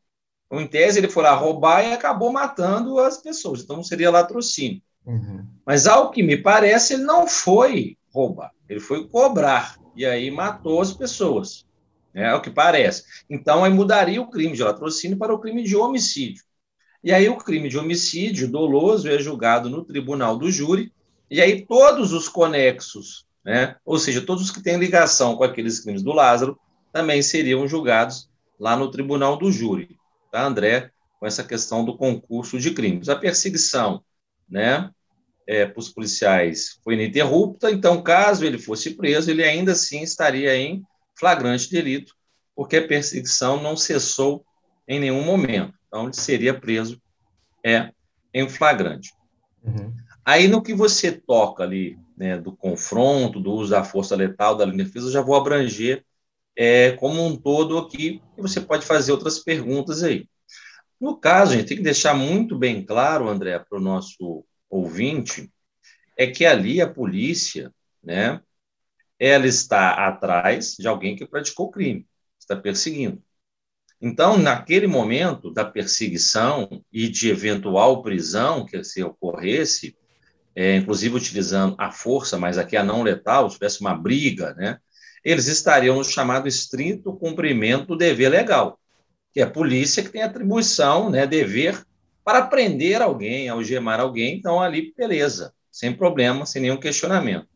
[0.45, 3.61] Então, em tese, ele foi lá roubar e acabou matando as pessoas.
[3.61, 4.81] Então, seria latrocínio.
[5.05, 5.45] Uhum.
[5.65, 8.53] Mas, ao que me parece, ele não foi roubar.
[8.69, 9.77] Ele foi cobrar.
[9.93, 11.65] E aí matou as pessoas.
[12.15, 13.03] É, é o que parece.
[13.29, 16.45] Então, aí mudaria o crime de latrocínio para o crime de homicídio.
[17.03, 20.93] E aí, o crime de homicídio doloso é julgado no tribunal do júri.
[21.29, 23.75] E aí, todos os conexos né?
[23.85, 26.59] Ou seja, todos os que têm ligação com aqueles crimes do Lázaro
[26.91, 29.97] também seriam julgados lá no tribunal do júri,
[30.31, 30.91] tá, André?
[31.19, 33.09] Com essa questão do concurso de crimes.
[33.09, 34.03] A perseguição,
[34.49, 34.89] né?
[35.47, 40.55] É, para os policiais foi ininterrupta, então, caso ele fosse preso, ele ainda assim estaria
[40.55, 40.83] em
[41.19, 42.13] flagrante delito,
[42.55, 44.45] porque a perseguição não cessou
[44.87, 45.73] em nenhum momento.
[45.87, 47.01] Então, ele seria preso
[47.65, 47.91] é,
[48.33, 49.11] em flagrante.
[49.63, 49.93] Uhum.
[50.23, 54.63] Aí, no que você toca ali né, do confronto, do uso da força letal, da
[54.63, 56.05] linha de defesa, eu já vou abranger
[56.55, 60.29] é, como um todo aqui, e você pode fazer outras perguntas aí.
[60.99, 65.51] No caso, a gente tem que deixar muito bem claro, André, para o nosso ouvinte,
[66.15, 68.39] é que ali a polícia, né,
[69.17, 72.05] ela está atrás de alguém que praticou crime,
[72.39, 73.19] está perseguindo.
[73.99, 79.97] Então, naquele momento da perseguição e de eventual prisão que se ocorresse,
[80.55, 84.77] é, inclusive utilizando a força, mas aqui a não letal, se tivesse uma briga, né,
[85.23, 88.79] eles estariam no chamado estrito cumprimento do dever legal,
[89.33, 91.85] que é a polícia que tem atribuição, né, dever
[92.23, 97.47] para prender alguém, algemar alguém, então ali, beleza, sem problema, sem nenhum questionamento.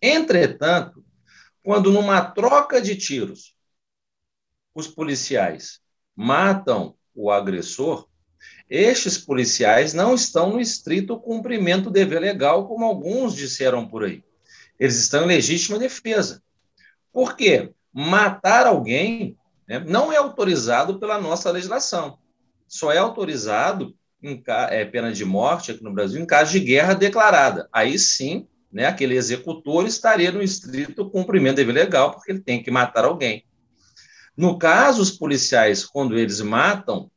[0.00, 1.04] Entretanto,
[1.62, 3.54] quando numa troca de tiros,
[4.74, 5.80] os policiais
[6.16, 8.08] matam o agressor,
[8.74, 14.24] estes policiais não estão no estrito cumprimento do dever legal, como alguns disseram por aí.
[14.80, 16.42] Eles estão em legítima defesa.
[17.12, 17.70] Por quê?
[17.92, 19.36] Matar alguém
[19.68, 22.16] né, não é autorizado pela nossa legislação.
[22.66, 26.94] Só é autorizado em é, pena de morte aqui no Brasil em caso de guerra
[26.94, 27.68] declarada.
[27.70, 32.62] Aí sim, né, aquele executor estaria no estrito cumprimento do dever legal, porque ele tem
[32.62, 33.44] que matar alguém.
[34.34, 37.10] No caso, os policiais, quando eles matam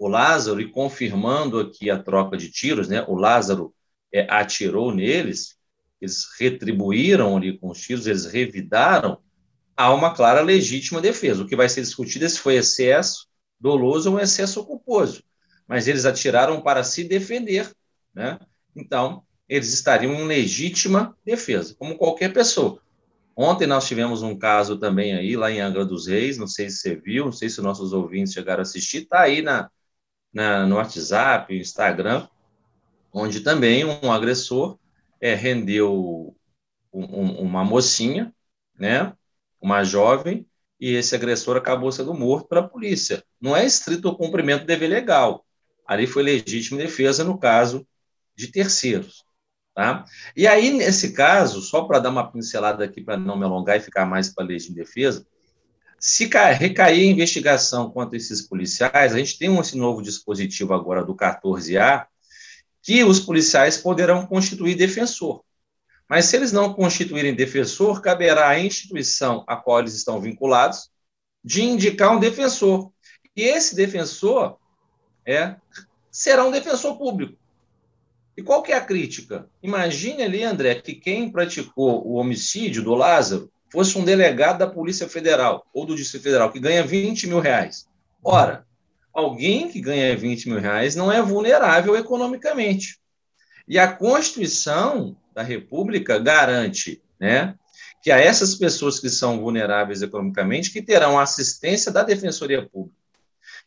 [0.00, 3.74] o Lázaro, e confirmando aqui a troca de tiros, né, o Lázaro
[4.10, 5.58] é, atirou neles,
[6.00, 9.18] eles retribuíram ali com os tiros, eles revidaram,
[9.76, 11.42] há uma clara legítima defesa.
[11.42, 13.28] O que vai ser discutido é se foi excesso
[13.60, 15.22] doloso ou excesso culposo.
[15.68, 17.70] Mas eles atiraram para se defender,
[18.14, 18.38] né?
[18.74, 22.80] Então, eles estariam em legítima defesa, como qualquer pessoa.
[23.36, 26.78] Ontem nós tivemos um caso também aí, lá em Angra dos Reis, não sei se
[26.78, 29.70] você viu, não sei se nossos ouvintes chegaram a assistir, está aí na,
[30.32, 32.26] na, no WhatsApp, Instagram,
[33.12, 34.78] onde também um agressor
[35.20, 36.34] é, rendeu
[36.92, 38.32] um, um, uma mocinha,
[38.78, 39.12] né,
[39.60, 40.46] uma jovem,
[40.80, 43.22] e esse agressor acabou sendo morto pela polícia.
[43.40, 45.44] Não é estrito o cumprimento do dever legal.
[45.86, 47.86] Ali foi legítima defesa no caso
[48.34, 49.24] de terceiros.
[49.74, 50.04] Tá?
[50.34, 53.80] E aí, nesse caso, só para dar uma pincelada aqui, para não me alongar e
[53.80, 55.26] ficar mais para a legítima defesa,
[56.00, 61.14] se recair a investigação contra esses policiais, a gente tem esse novo dispositivo agora do
[61.14, 62.06] 14A,
[62.82, 65.44] que os policiais poderão constituir defensor.
[66.08, 70.90] Mas se eles não constituírem defensor, caberá à instituição a qual eles estão vinculados
[71.44, 72.90] de indicar um defensor.
[73.36, 74.56] E esse defensor
[75.26, 75.54] é,
[76.10, 77.38] será um defensor público.
[78.34, 79.50] E qual que é a crítica?
[79.62, 85.08] Imagine ali, André, que quem praticou o homicídio do Lázaro fosse um delegado da Polícia
[85.08, 87.86] Federal ou do Distrito Federal que ganha 20 mil reais.
[88.22, 88.66] Ora,
[89.12, 92.98] alguém que ganha 20 mil reais não é vulnerável economicamente.
[93.66, 97.54] E a Constituição da República garante né,
[98.02, 102.98] que a essas pessoas que são vulneráveis economicamente que terão assistência da Defensoria Pública.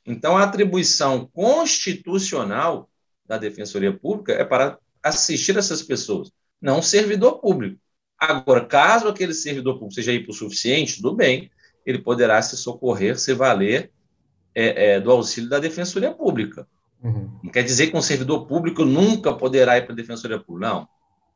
[0.06, 2.90] Então, a atribuição constitucional
[3.26, 7.80] da Defensoria Pública é para assistir essas pessoas, não servidor público.
[8.30, 11.52] Agora, caso aquele servidor público seja hipossuficiente, tudo bem,
[11.86, 13.92] ele poderá se socorrer, se valer
[14.56, 16.68] é, é, do auxílio da Defensoria Pública.
[17.04, 17.40] Uhum.
[17.44, 20.70] Não quer dizer que um servidor público nunca poderá ir para a Defensoria Pública.
[20.70, 20.88] Não,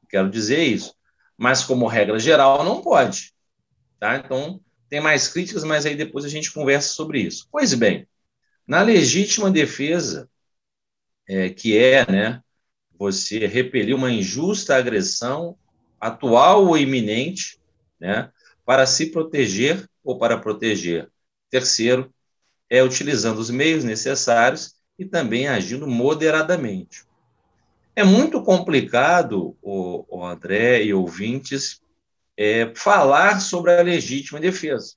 [0.09, 0.95] quero dizer isso.
[1.37, 3.33] Mas, como regra geral, não pode.
[3.99, 4.15] Tá?
[4.17, 7.47] Então, tem mais críticas, mas aí depois a gente conversa sobre isso.
[7.51, 8.07] Pois bem,
[8.65, 10.29] na legítima defesa,
[11.27, 12.41] é, que é né,
[12.97, 15.57] você repelir uma injusta agressão
[16.07, 17.59] atual ou iminente,
[17.99, 18.31] né,
[18.65, 21.09] para se proteger ou para proteger
[21.49, 22.13] terceiro,
[22.69, 27.05] é utilizando os meios necessários e também agindo moderadamente.
[27.95, 31.81] É muito complicado, o, o André e ouvintes,
[32.35, 34.93] é, falar sobre a legítima defesa,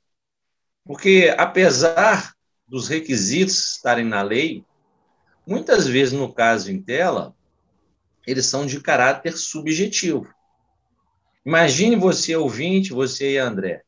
[0.85, 2.35] porque apesar
[2.69, 4.65] dos requisitos estarem na lei,
[5.47, 7.35] muitas vezes no caso em tela,
[8.27, 10.33] eles são de caráter subjetivo.
[11.45, 13.83] Imagine você, ouvinte, você e André.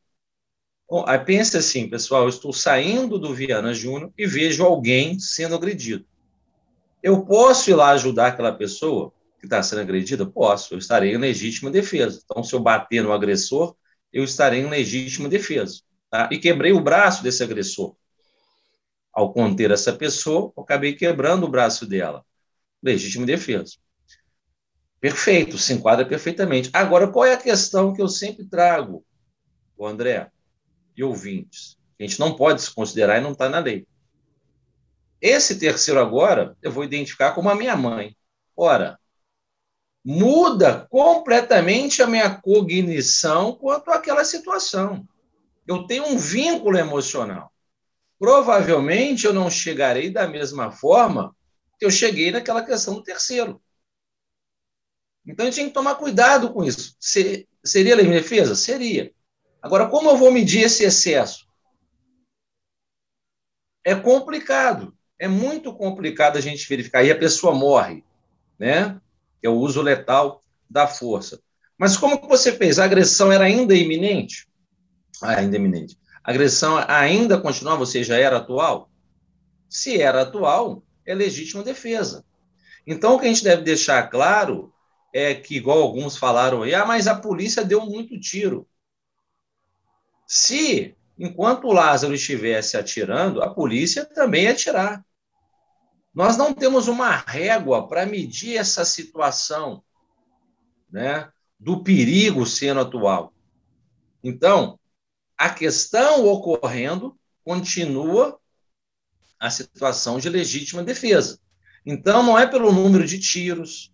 [0.89, 5.55] Bom, aí pensa assim, pessoal, eu estou saindo do Viana Júnior e vejo alguém sendo
[5.55, 6.05] agredido.
[7.01, 10.25] Eu posso ir lá ajudar aquela pessoa que está sendo agredida?
[10.25, 12.21] Posso, eu estarei em legítima defesa.
[12.23, 13.75] Então, se eu bater no agressor,
[14.11, 15.81] eu estarei em legítima defesa.
[16.09, 16.29] Tá?
[16.31, 17.95] E quebrei o braço desse agressor.
[19.11, 22.25] Ao conter essa pessoa, eu acabei quebrando o braço dela.
[22.81, 23.73] Legítima defesa.
[25.03, 26.69] Perfeito, se enquadra perfeitamente.
[26.71, 29.05] Agora, qual é a questão que eu sempre trago,
[29.77, 30.31] o André
[30.95, 31.77] e ouvintes?
[31.99, 33.85] A gente não pode se considerar e não está na lei.
[35.19, 38.15] Esse terceiro agora, eu vou identificar como a minha mãe.
[38.55, 38.97] Ora,
[40.05, 45.05] muda completamente a minha cognição quanto àquela situação.
[45.67, 47.51] Eu tenho um vínculo emocional.
[48.17, 51.35] Provavelmente eu não chegarei da mesma forma
[51.77, 53.61] que eu cheguei naquela questão do terceiro.
[55.25, 56.95] Então a gente tem que tomar cuidado com isso.
[56.99, 58.55] Se, seria lei de defesa?
[58.55, 59.11] Seria.
[59.61, 61.47] Agora, como eu vou medir esse excesso?
[63.83, 64.93] É complicado.
[65.17, 67.03] É muito complicado a gente verificar.
[67.03, 68.03] E a pessoa morre,
[68.59, 68.99] né?
[69.41, 71.41] É o uso letal da força.
[71.77, 72.79] Mas como que você fez?
[72.79, 74.47] A agressão era ainda iminente?
[75.21, 75.97] Ah, ainda iminente.
[76.23, 78.89] A agressão ainda continuava, ou seja, era atual?
[79.69, 82.25] Se era atual, é legítima defesa.
[82.85, 84.72] Então, o que a gente deve deixar claro
[85.13, 88.67] é que, igual alguns falaram aí, ah, mas a polícia deu muito tiro.
[90.27, 95.05] Se, enquanto o Lázaro estivesse atirando, a polícia também ia atirar.
[96.13, 99.83] Nós não temos uma régua para medir essa situação
[100.91, 103.33] né, do perigo sendo atual.
[104.23, 104.79] Então,
[105.37, 108.39] a questão ocorrendo continua
[109.39, 111.39] a situação de legítima defesa.
[111.85, 113.92] Então, não é pelo número de tiros,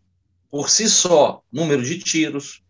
[0.49, 2.63] por si só, número de tiros,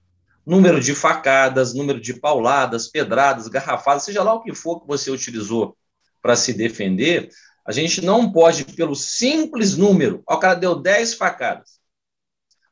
[0.45, 5.09] número de facadas, número de pauladas, pedradas, garrafadas, seja lá o que for que você
[5.11, 5.77] utilizou
[6.21, 7.29] para se defender,
[7.65, 11.79] a gente não pode, pelo simples número, o cara deu 10 facadas,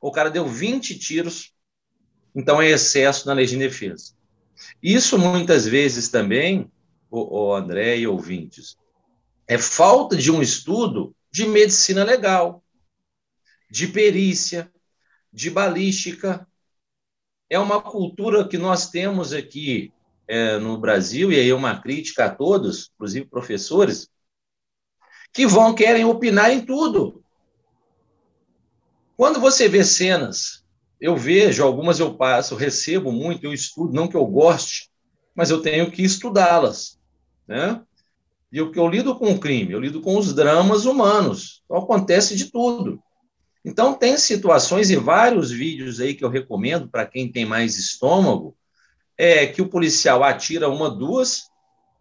[0.01, 1.53] o cara deu 20 tiros,
[2.35, 4.13] então é excesso na lei de defesa.
[4.81, 6.69] Isso muitas vezes também,
[7.09, 8.75] o, o André e ouvintes,
[9.47, 12.63] é falta de um estudo de medicina legal,
[13.69, 14.71] de perícia,
[15.37, 16.47] de balística.
[17.47, 19.93] É uma cultura que nós temos aqui
[20.27, 24.09] é, no Brasil, e aí é uma crítica a todos, inclusive professores,
[25.31, 27.23] que vão querem opinar em tudo.
[29.15, 30.65] Quando você vê cenas,
[30.99, 34.89] eu vejo, algumas eu passo, recebo muito, eu estudo, não que eu goste,
[35.35, 36.99] mas eu tenho que estudá-las,
[37.47, 37.83] né?
[38.51, 41.61] E o que eu lido com o crime, eu lido com os dramas humanos.
[41.65, 42.99] Então acontece de tudo.
[43.67, 48.55] Então tem situações e vários vídeos aí que eu recomendo para quem tem mais estômago,
[49.17, 51.49] é que o policial atira uma, duas,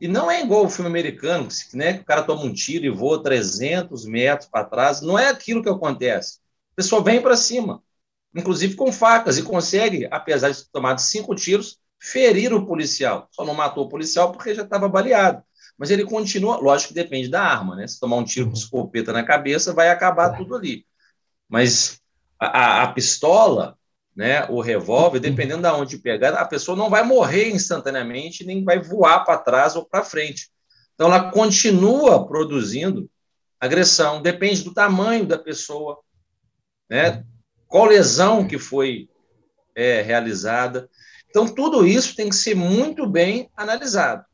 [0.01, 2.91] e não é igual o filme americano, né, que o cara toma um tiro e
[2.91, 5.01] voa 300 metros para trás.
[5.01, 6.39] Não é aquilo que acontece.
[6.73, 7.83] A pessoa vem para cima,
[8.33, 13.27] inclusive com facas, e consegue, apesar de ter tomado cinco tiros, ferir o policial.
[13.33, 15.43] Só não matou o policial porque já estava baleado.
[15.77, 17.89] Mas ele continua, lógico que depende da arma, né?
[17.89, 18.59] Se tomar um tiro com uhum.
[18.59, 20.87] escopeta na cabeça, vai acabar tudo ali.
[21.49, 22.01] Mas
[22.39, 23.77] a, a pistola,
[24.15, 28.79] né, o revólver, dependendo de onde pegar, a pessoa não vai morrer instantaneamente, nem vai
[28.79, 30.51] voar para trás ou para frente.
[30.95, 33.11] Então, ela continua produzindo
[33.61, 35.99] agressão, depende do tamanho da pessoa,
[36.89, 37.25] né?
[37.69, 39.09] qual lesão que foi
[39.75, 40.89] é, realizada.
[41.29, 44.25] Então, tudo isso tem que ser muito bem analisado.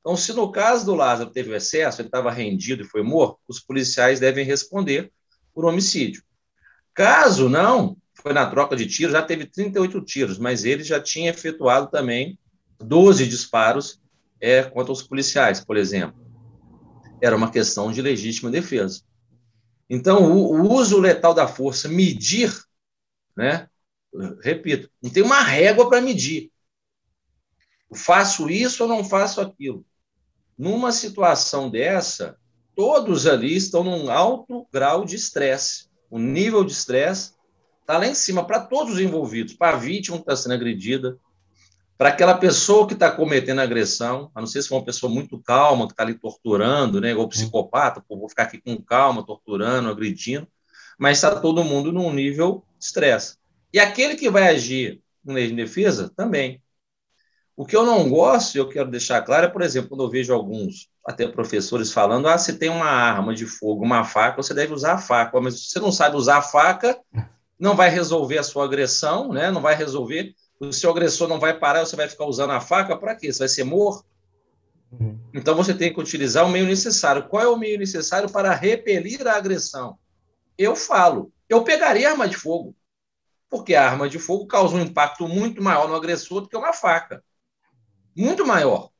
[0.00, 3.60] Então, se no caso do Lázaro teve excesso, ele estava rendido e foi morto, os
[3.60, 5.12] policiais devem responder
[5.52, 6.22] por homicídio.
[6.98, 11.30] Caso não, foi na troca de tiros, já teve 38 tiros, mas ele já tinha
[11.30, 12.36] efetuado também
[12.80, 14.02] 12 disparos
[14.40, 16.20] é, contra os policiais, por exemplo.
[17.22, 19.02] Era uma questão de legítima defesa.
[19.88, 22.52] Então, o, o uso letal da força, medir,
[23.36, 23.68] né?
[24.42, 26.50] Repito, não tem uma régua para medir.
[27.94, 29.86] Faço isso ou não faço aquilo?
[30.58, 32.36] Numa situação dessa,
[32.74, 35.87] todos ali estão num alto grau de estresse.
[36.10, 37.32] O nível de estresse
[37.80, 41.18] está lá em cima para todos os envolvidos, para a vítima que está sendo agredida,
[41.96, 45.38] para aquela pessoa que está cometendo agressão, a não ser se for uma pessoa muito
[45.42, 49.88] calma, que está ali torturando, né, igual psicopata, pô, vou ficar aqui com calma, torturando,
[49.88, 50.46] agredindo,
[50.98, 53.36] mas está todo mundo num nível de estresse.
[53.72, 56.62] E aquele que vai agir em lei de defesa, também.
[57.58, 60.08] O que eu não gosto, e eu quero deixar claro, é, por exemplo, quando eu
[60.08, 64.54] vejo alguns, até professores falando, ah, se tem uma arma de fogo, uma faca, você
[64.54, 66.96] deve usar a faca, mas se você não sabe usar a faca,
[67.58, 69.50] não vai resolver a sua agressão, né?
[69.50, 72.96] não vai resolver, o seu agressor não vai parar, você vai ficar usando a faca,
[72.96, 73.32] para quê?
[73.32, 74.06] Você vai ser morto?
[74.92, 75.18] Uhum.
[75.34, 77.26] Então você tem que utilizar o meio necessário.
[77.26, 79.98] Qual é o meio necessário para repelir a agressão?
[80.56, 82.72] Eu falo, eu pegaria arma de fogo,
[83.50, 86.72] porque a arma de fogo causa um impacto muito maior no agressor do que uma
[86.72, 87.20] faca.
[88.16, 88.90] Muito maior.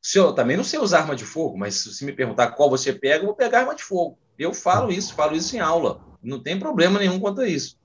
[0.00, 2.92] Se eu também não sei usar arma de fogo, mas se me perguntar qual você
[2.92, 4.18] pega, eu vou pegar arma de fogo.
[4.38, 6.04] Eu falo isso, falo isso em aula.
[6.22, 7.78] Não tem problema nenhum quanto a isso.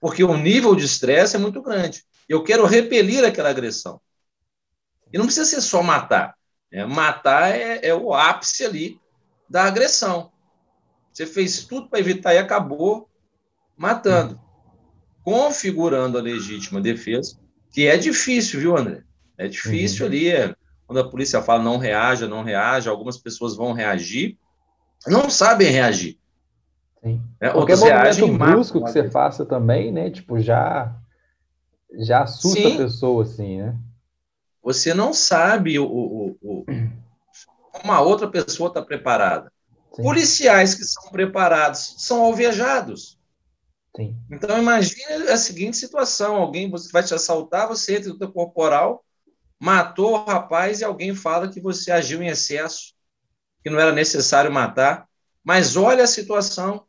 [0.00, 2.04] Porque o nível de estresse é muito grande.
[2.28, 4.00] Eu quero repelir aquela agressão.
[5.12, 6.36] E não precisa ser só matar.
[6.70, 6.84] Né?
[6.84, 9.00] Matar é, é o ápice ali
[9.48, 10.32] da agressão.
[11.12, 13.08] Você fez tudo para evitar e acabou
[13.76, 14.40] matando.
[15.22, 17.40] Configurando a legítima defesa,
[17.72, 19.02] que é difícil, viu, André?
[19.38, 20.12] É difícil uhum.
[20.12, 20.54] ali, é,
[20.86, 24.38] quando a polícia fala não reaja, não reaja, algumas pessoas vão reagir,
[25.06, 26.18] não sabem reagir.
[27.02, 27.22] Sim.
[27.40, 30.10] É, Qualquer movimento brusco que você faça também, né?
[30.10, 30.94] Tipo, já,
[32.00, 32.74] já assusta Sim.
[32.74, 33.76] a pessoa, assim, né?
[34.62, 36.64] Você não sabe o, o, o
[37.70, 39.52] como a outra pessoa está preparada.
[39.94, 40.02] Sim.
[40.02, 43.16] Policiais que são preparados são alvejados.
[43.96, 44.16] Sim.
[44.30, 49.04] Então, imagine a seguinte situação: alguém você vai te assaltar, você entra no teu corporal,
[49.58, 52.94] matou o rapaz e alguém fala que você agiu em excesso,
[53.62, 55.08] que não era necessário matar.
[55.42, 56.84] Mas olha a situação.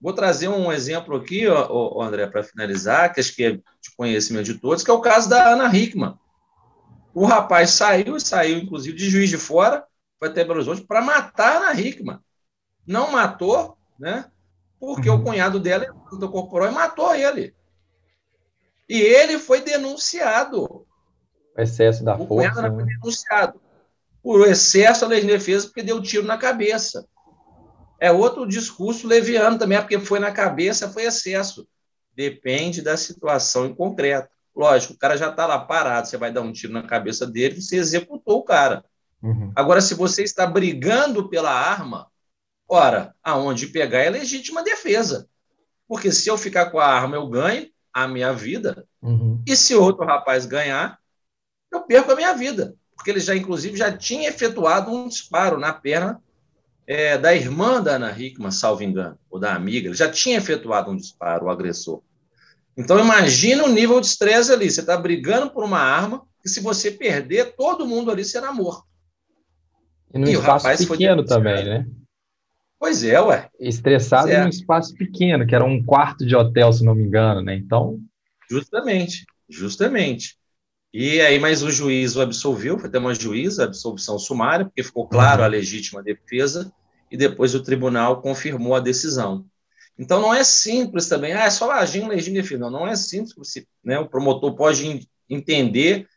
[0.00, 4.44] Vou trazer um exemplo aqui, ó, André, para finalizar, que acho que é de conhecimento
[4.44, 6.18] de todos, que é o caso da Ana Hickman.
[7.14, 9.86] O rapaz saiu, saiu inclusive de Juiz de Fora,
[10.18, 12.18] foi até Belo Horizonte, para matar a Ana Hickman.
[12.86, 14.30] Não matou, né?
[14.78, 15.16] Porque uhum.
[15.16, 17.54] o cunhado dela incorporou e matou ele.
[18.88, 20.85] E ele foi denunciado.
[21.56, 22.50] O excesso da o força.
[22.50, 22.70] Cunhado né?
[22.74, 23.60] foi denunciado
[24.22, 27.06] por excesso da lei de defesa porque deu tiro na cabeça.
[28.00, 31.66] É outro discurso leviano também, porque foi na cabeça, foi excesso.
[32.14, 34.28] Depende da situação em concreto.
[34.54, 37.60] Lógico, o cara já está lá parado, você vai dar um tiro na cabeça dele,
[37.60, 38.84] você executou o cara.
[39.22, 39.52] Uhum.
[39.54, 42.08] Agora, se você está brigando pela arma,
[42.68, 45.28] ora, aonde pegar é legítima defesa.
[45.86, 48.84] Porque se eu ficar com a arma, eu ganho a minha vida.
[49.00, 49.42] Uhum.
[49.46, 50.98] E se outro rapaz ganhar,
[51.72, 52.74] eu perco a minha vida.
[52.96, 56.20] Porque ele já, inclusive, já tinha efetuado um disparo na perna
[56.86, 59.88] é, da irmã da Ana Hickman, salvo engano, ou da amiga.
[59.88, 62.00] Ele já tinha efetuado um disparo, o agressor.
[62.76, 64.70] Então, imagina o nível de estresse ali.
[64.70, 68.84] Você está brigando por uma arma que, se você perder, todo mundo ali será morto.
[70.12, 71.86] E num e espaço pequeno também, né?
[72.78, 73.48] Pois é, ué.
[73.58, 74.42] Estressado é.
[74.42, 77.54] num espaço pequeno, que era um quarto de hotel, se não me engano, né?
[77.54, 77.98] Então.
[78.48, 80.36] Justamente, justamente.
[80.98, 85.06] E aí, mas o juiz o absolveu, foi até uma juíza, absolvição sumária, porque ficou
[85.06, 85.44] claro uhum.
[85.44, 86.72] a legítima defesa,
[87.10, 89.44] e depois o tribunal confirmou a decisão.
[89.98, 92.60] Então não é simples também, ah, é só agir em legítima defesa.
[92.60, 93.36] Não, não é simples,
[93.84, 93.98] né?
[93.98, 96.08] o promotor pode entender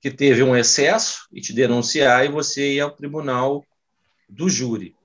[0.00, 3.64] que teve um excesso e te denunciar e você ir ao tribunal
[4.28, 4.96] do júri.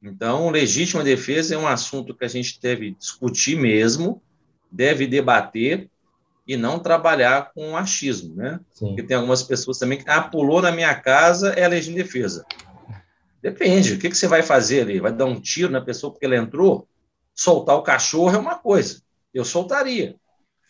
[0.00, 4.22] Então, legítima defesa é um assunto que a gente deve discutir mesmo,
[4.70, 5.90] deve debater
[6.52, 8.60] e não trabalhar com achismo, né?
[8.72, 8.86] Sim.
[8.88, 12.44] Porque tem algumas pessoas também que, ah, pulou na minha casa, é legítima defesa.
[13.40, 15.00] Depende, o que, que você vai fazer ali?
[15.00, 16.86] Vai dar um tiro na pessoa porque ela entrou?
[17.34, 19.02] soltar o cachorro é uma coisa.
[19.32, 20.16] Eu soltaria.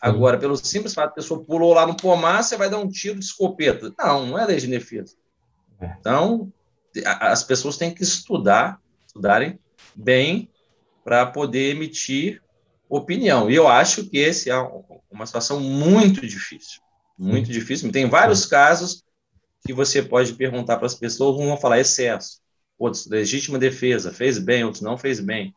[0.01, 3.19] Agora, pelo simples fato, a pessoa pulou lá no pomar, você vai dar um tiro
[3.19, 3.93] de escopeta.
[3.97, 5.15] Não, não é lei de defesa.
[5.79, 5.95] É.
[5.99, 6.51] Então,
[7.05, 9.57] as pessoas têm que estudar, estudarem
[9.95, 10.49] bem
[11.03, 12.41] para poder emitir
[12.97, 13.49] opinião.
[13.49, 14.57] E eu acho que esse é
[15.11, 16.81] uma situação muito difícil.
[17.17, 17.91] Muito difícil.
[17.91, 19.03] Tem vários casos
[19.65, 22.41] que você pode perguntar para as pessoas, um vão falar excesso,
[22.77, 25.55] outros legítima defesa, fez bem, outros não fez bem.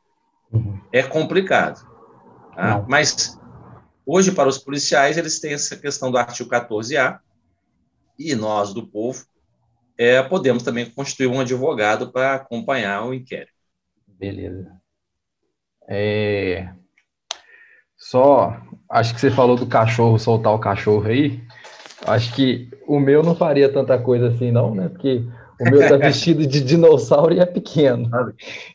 [0.53, 0.81] Uhum.
[0.93, 1.85] É complicado.
[2.55, 2.85] Tá?
[2.89, 3.39] Mas
[4.05, 7.19] hoje, para os policiais, eles têm essa questão do artigo 14A,
[8.19, 9.27] e nós, do povo,
[9.99, 13.53] é, podemos também constituir um advogado para acompanhar o inquérito.
[14.07, 14.73] Beleza.
[15.89, 16.73] É...
[17.99, 18.57] Só,
[18.91, 21.41] acho que você falou do cachorro, soltar o cachorro aí.
[22.07, 24.89] Acho que o meu não faria tanta coisa assim, não, né?
[24.89, 25.25] Porque
[25.61, 28.11] o meu tá vestido de dinossauro e é pequeno.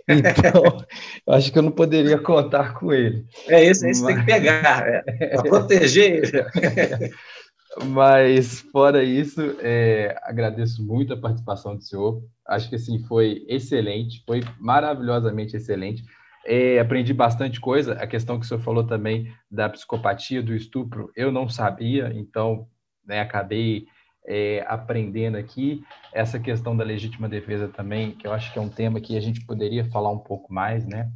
[0.07, 0.63] Então,
[1.35, 3.25] acho que eu não poderia contar com ele.
[3.47, 4.01] É isso, Mas...
[4.01, 7.11] tem que pegar, é, proteger ele.
[7.85, 12.21] Mas, fora isso, é, agradeço muito a participação do senhor.
[12.45, 16.03] Acho que, assim, foi excelente, foi maravilhosamente excelente.
[16.45, 17.93] É, aprendi bastante coisa.
[17.93, 22.67] A questão que o senhor falou também da psicopatia, do estupro, eu não sabia, então,
[23.05, 23.85] né, acabei
[24.25, 25.83] é, aprendendo aqui.
[26.13, 29.21] Essa questão da legítima defesa também, que eu acho que é um tema que a
[29.21, 31.09] gente poderia falar um pouco mais, né?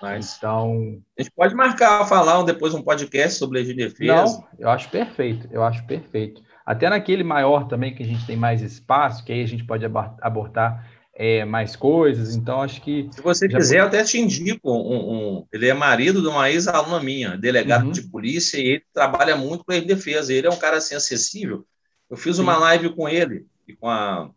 [0.00, 1.00] Mas, então.
[1.18, 4.14] A gente pode marcar, falar um, depois um podcast sobre legítima defesa.
[4.14, 6.42] Não, eu acho perfeito, eu acho perfeito.
[6.66, 9.84] Até naquele maior também, que a gente tem mais espaço, que aí a gente pode
[10.20, 13.08] abordar é, mais coisas, então acho que...
[13.12, 17.02] Se você quiser, eu até te indico, um, um, ele é marido de uma ex-aluna
[17.02, 17.92] minha, delegado uhum.
[17.92, 21.66] de polícia, e ele trabalha muito com a defesa, ele é um cara assim acessível,
[22.10, 24.30] eu fiz uma live com ele, e com a...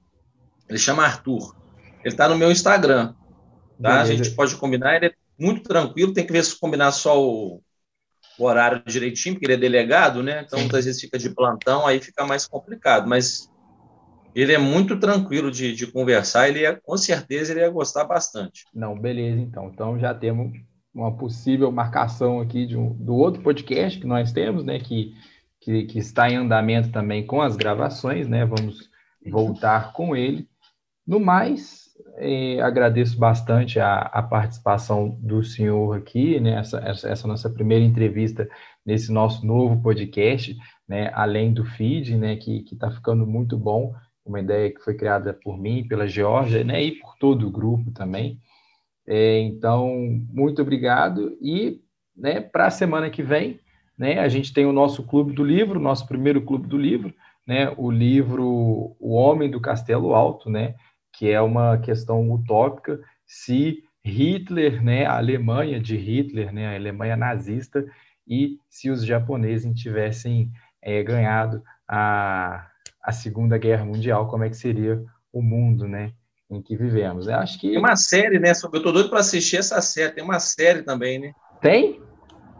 [0.70, 1.56] ele chama Arthur.
[2.04, 3.16] Ele está no meu Instagram.
[3.82, 4.02] Tá?
[4.02, 7.62] A gente pode combinar, ele é muito tranquilo, tem que ver se combinar só o,
[8.38, 10.44] o horário direitinho, porque ele é delegado, né?
[10.46, 10.66] Então, Sim.
[10.66, 13.08] muitas vezes fica de plantão, aí fica mais complicado.
[13.08, 13.50] Mas
[14.36, 18.66] ele é muito tranquilo de, de conversar, ele é, com certeza ele ia gostar bastante.
[18.74, 19.72] Não, beleza, então.
[19.74, 20.52] Então já temos
[20.94, 24.80] uma possível marcação aqui de um, do outro podcast que nós temos, né?
[24.80, 25.14] Que
[25.66, 28.46] que, que está em andamento também com as gravações, né?
[28.46, 28.88] Vamos
[29.26, 30.48] voltar com ele.
[31.08, 31.86] No mais,
[32.18, 36.60] eh, agradeço bastante a, a, participação do senhor aqui, né?
[36.60, 38.48] Essa, essa, essa, nossa primeira entrevista
[38.86, 40.56] nesse nosso novo podcast,
[40.88, 41.10] né?
[41.16, 42.36] Além do feed, né?
[42.36, 43.92] Que está ficando muito bom.
[44.26, 46.84] Uma ideia que foi criada por mim, pela Georgia, né?
[46.84, 48.40] E por todo o grupo também.
[49.08, 49.88] É, então,
[50.30, 51.38] muito obrigado.
[51.42, 51.82] E
[52.16, 53.60] né, para a semana que vem,
[53.98, 54.20] né?
[54.20, 57.14] A gente tem o nosso clube do livro, nosso primeiro clube do livro,
[57.46, 57.72] né?
[57.78, 60.76] o livro O Homem do Castelo Alto, né?
[61.18, 67.16] que é uma questão utópica se Hitler, né, a Alemanha de Hitler, né, a Alemanha
[67.16, 67.84] nazista,
[68.28, 70.52] e se os japoneses tivessem
[70.82, 72.68] é, ganhado a,
[73.06, 76.14] a Segunda Guerra Mundial, como é que seria o mundo, né?
[76.50, 77.28] em que vivemos.
[77.28, 78.52] Eu acho que tem uma série, né?
[78.52, 80.14] Eu tô doido para assistir essa série.
[80.14, 81.34] Tem uma série também, né?
[81.62, 82.02] Tem?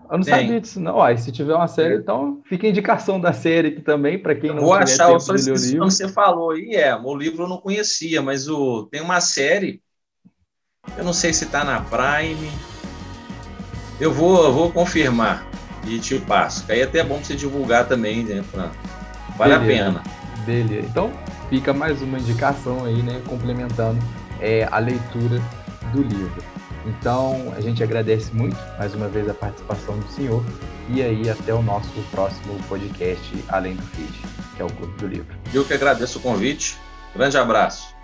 [0.10, 0.34] Eu não tem.
[0.34, 0.96] sabia disso, não.
[0.96, 4.54] Ó, se tiver uma série, então fica a indicação da série aqui também, para quem
[4.54, 8.22] não Vou achar, só esqueci quando você falou aí, é, o livro eu não conhecia,
[8.22, 9.82] mas o, tem uma série,
[10.96, 12.52] eu não sei se está na Prime,
[14.00, 15.48] eu vou, eu vou confirmar
[15.88, 16.72] e te passo.
[16.72, 18.44] Aí é até bom você divulgar também, né?
[18.52, 18.72] Pra,
[19.36, 19.90] vale Beleza.
[19.90, 20.15] a pena.
[20.46, 20.88] Beleza.
[20.88, 21.12] Então,
[21.50, 23.22] fica mais uma indicação aí, né?
[23.28, 24.00] Complementando
[24.40, 25.42] é, a leitura
[25.92, 26.44] do livro.
[26.86, 30.44] Então, a gente agradece muito, mais uma vez, a participação do senhor.
[30.90, 34.22] E aí, até o nosso próximo podcast, Além do Feed,
[34.56, 35.36] que é o Clube do Livro.
[35.54, 36.78] Eu que agradeço o convite.
[37.16, 37.96] Grande abraço.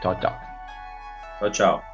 [0.00, 0.40] Tchau, tchau.
[1.40, 1.91] Tchau, tchau.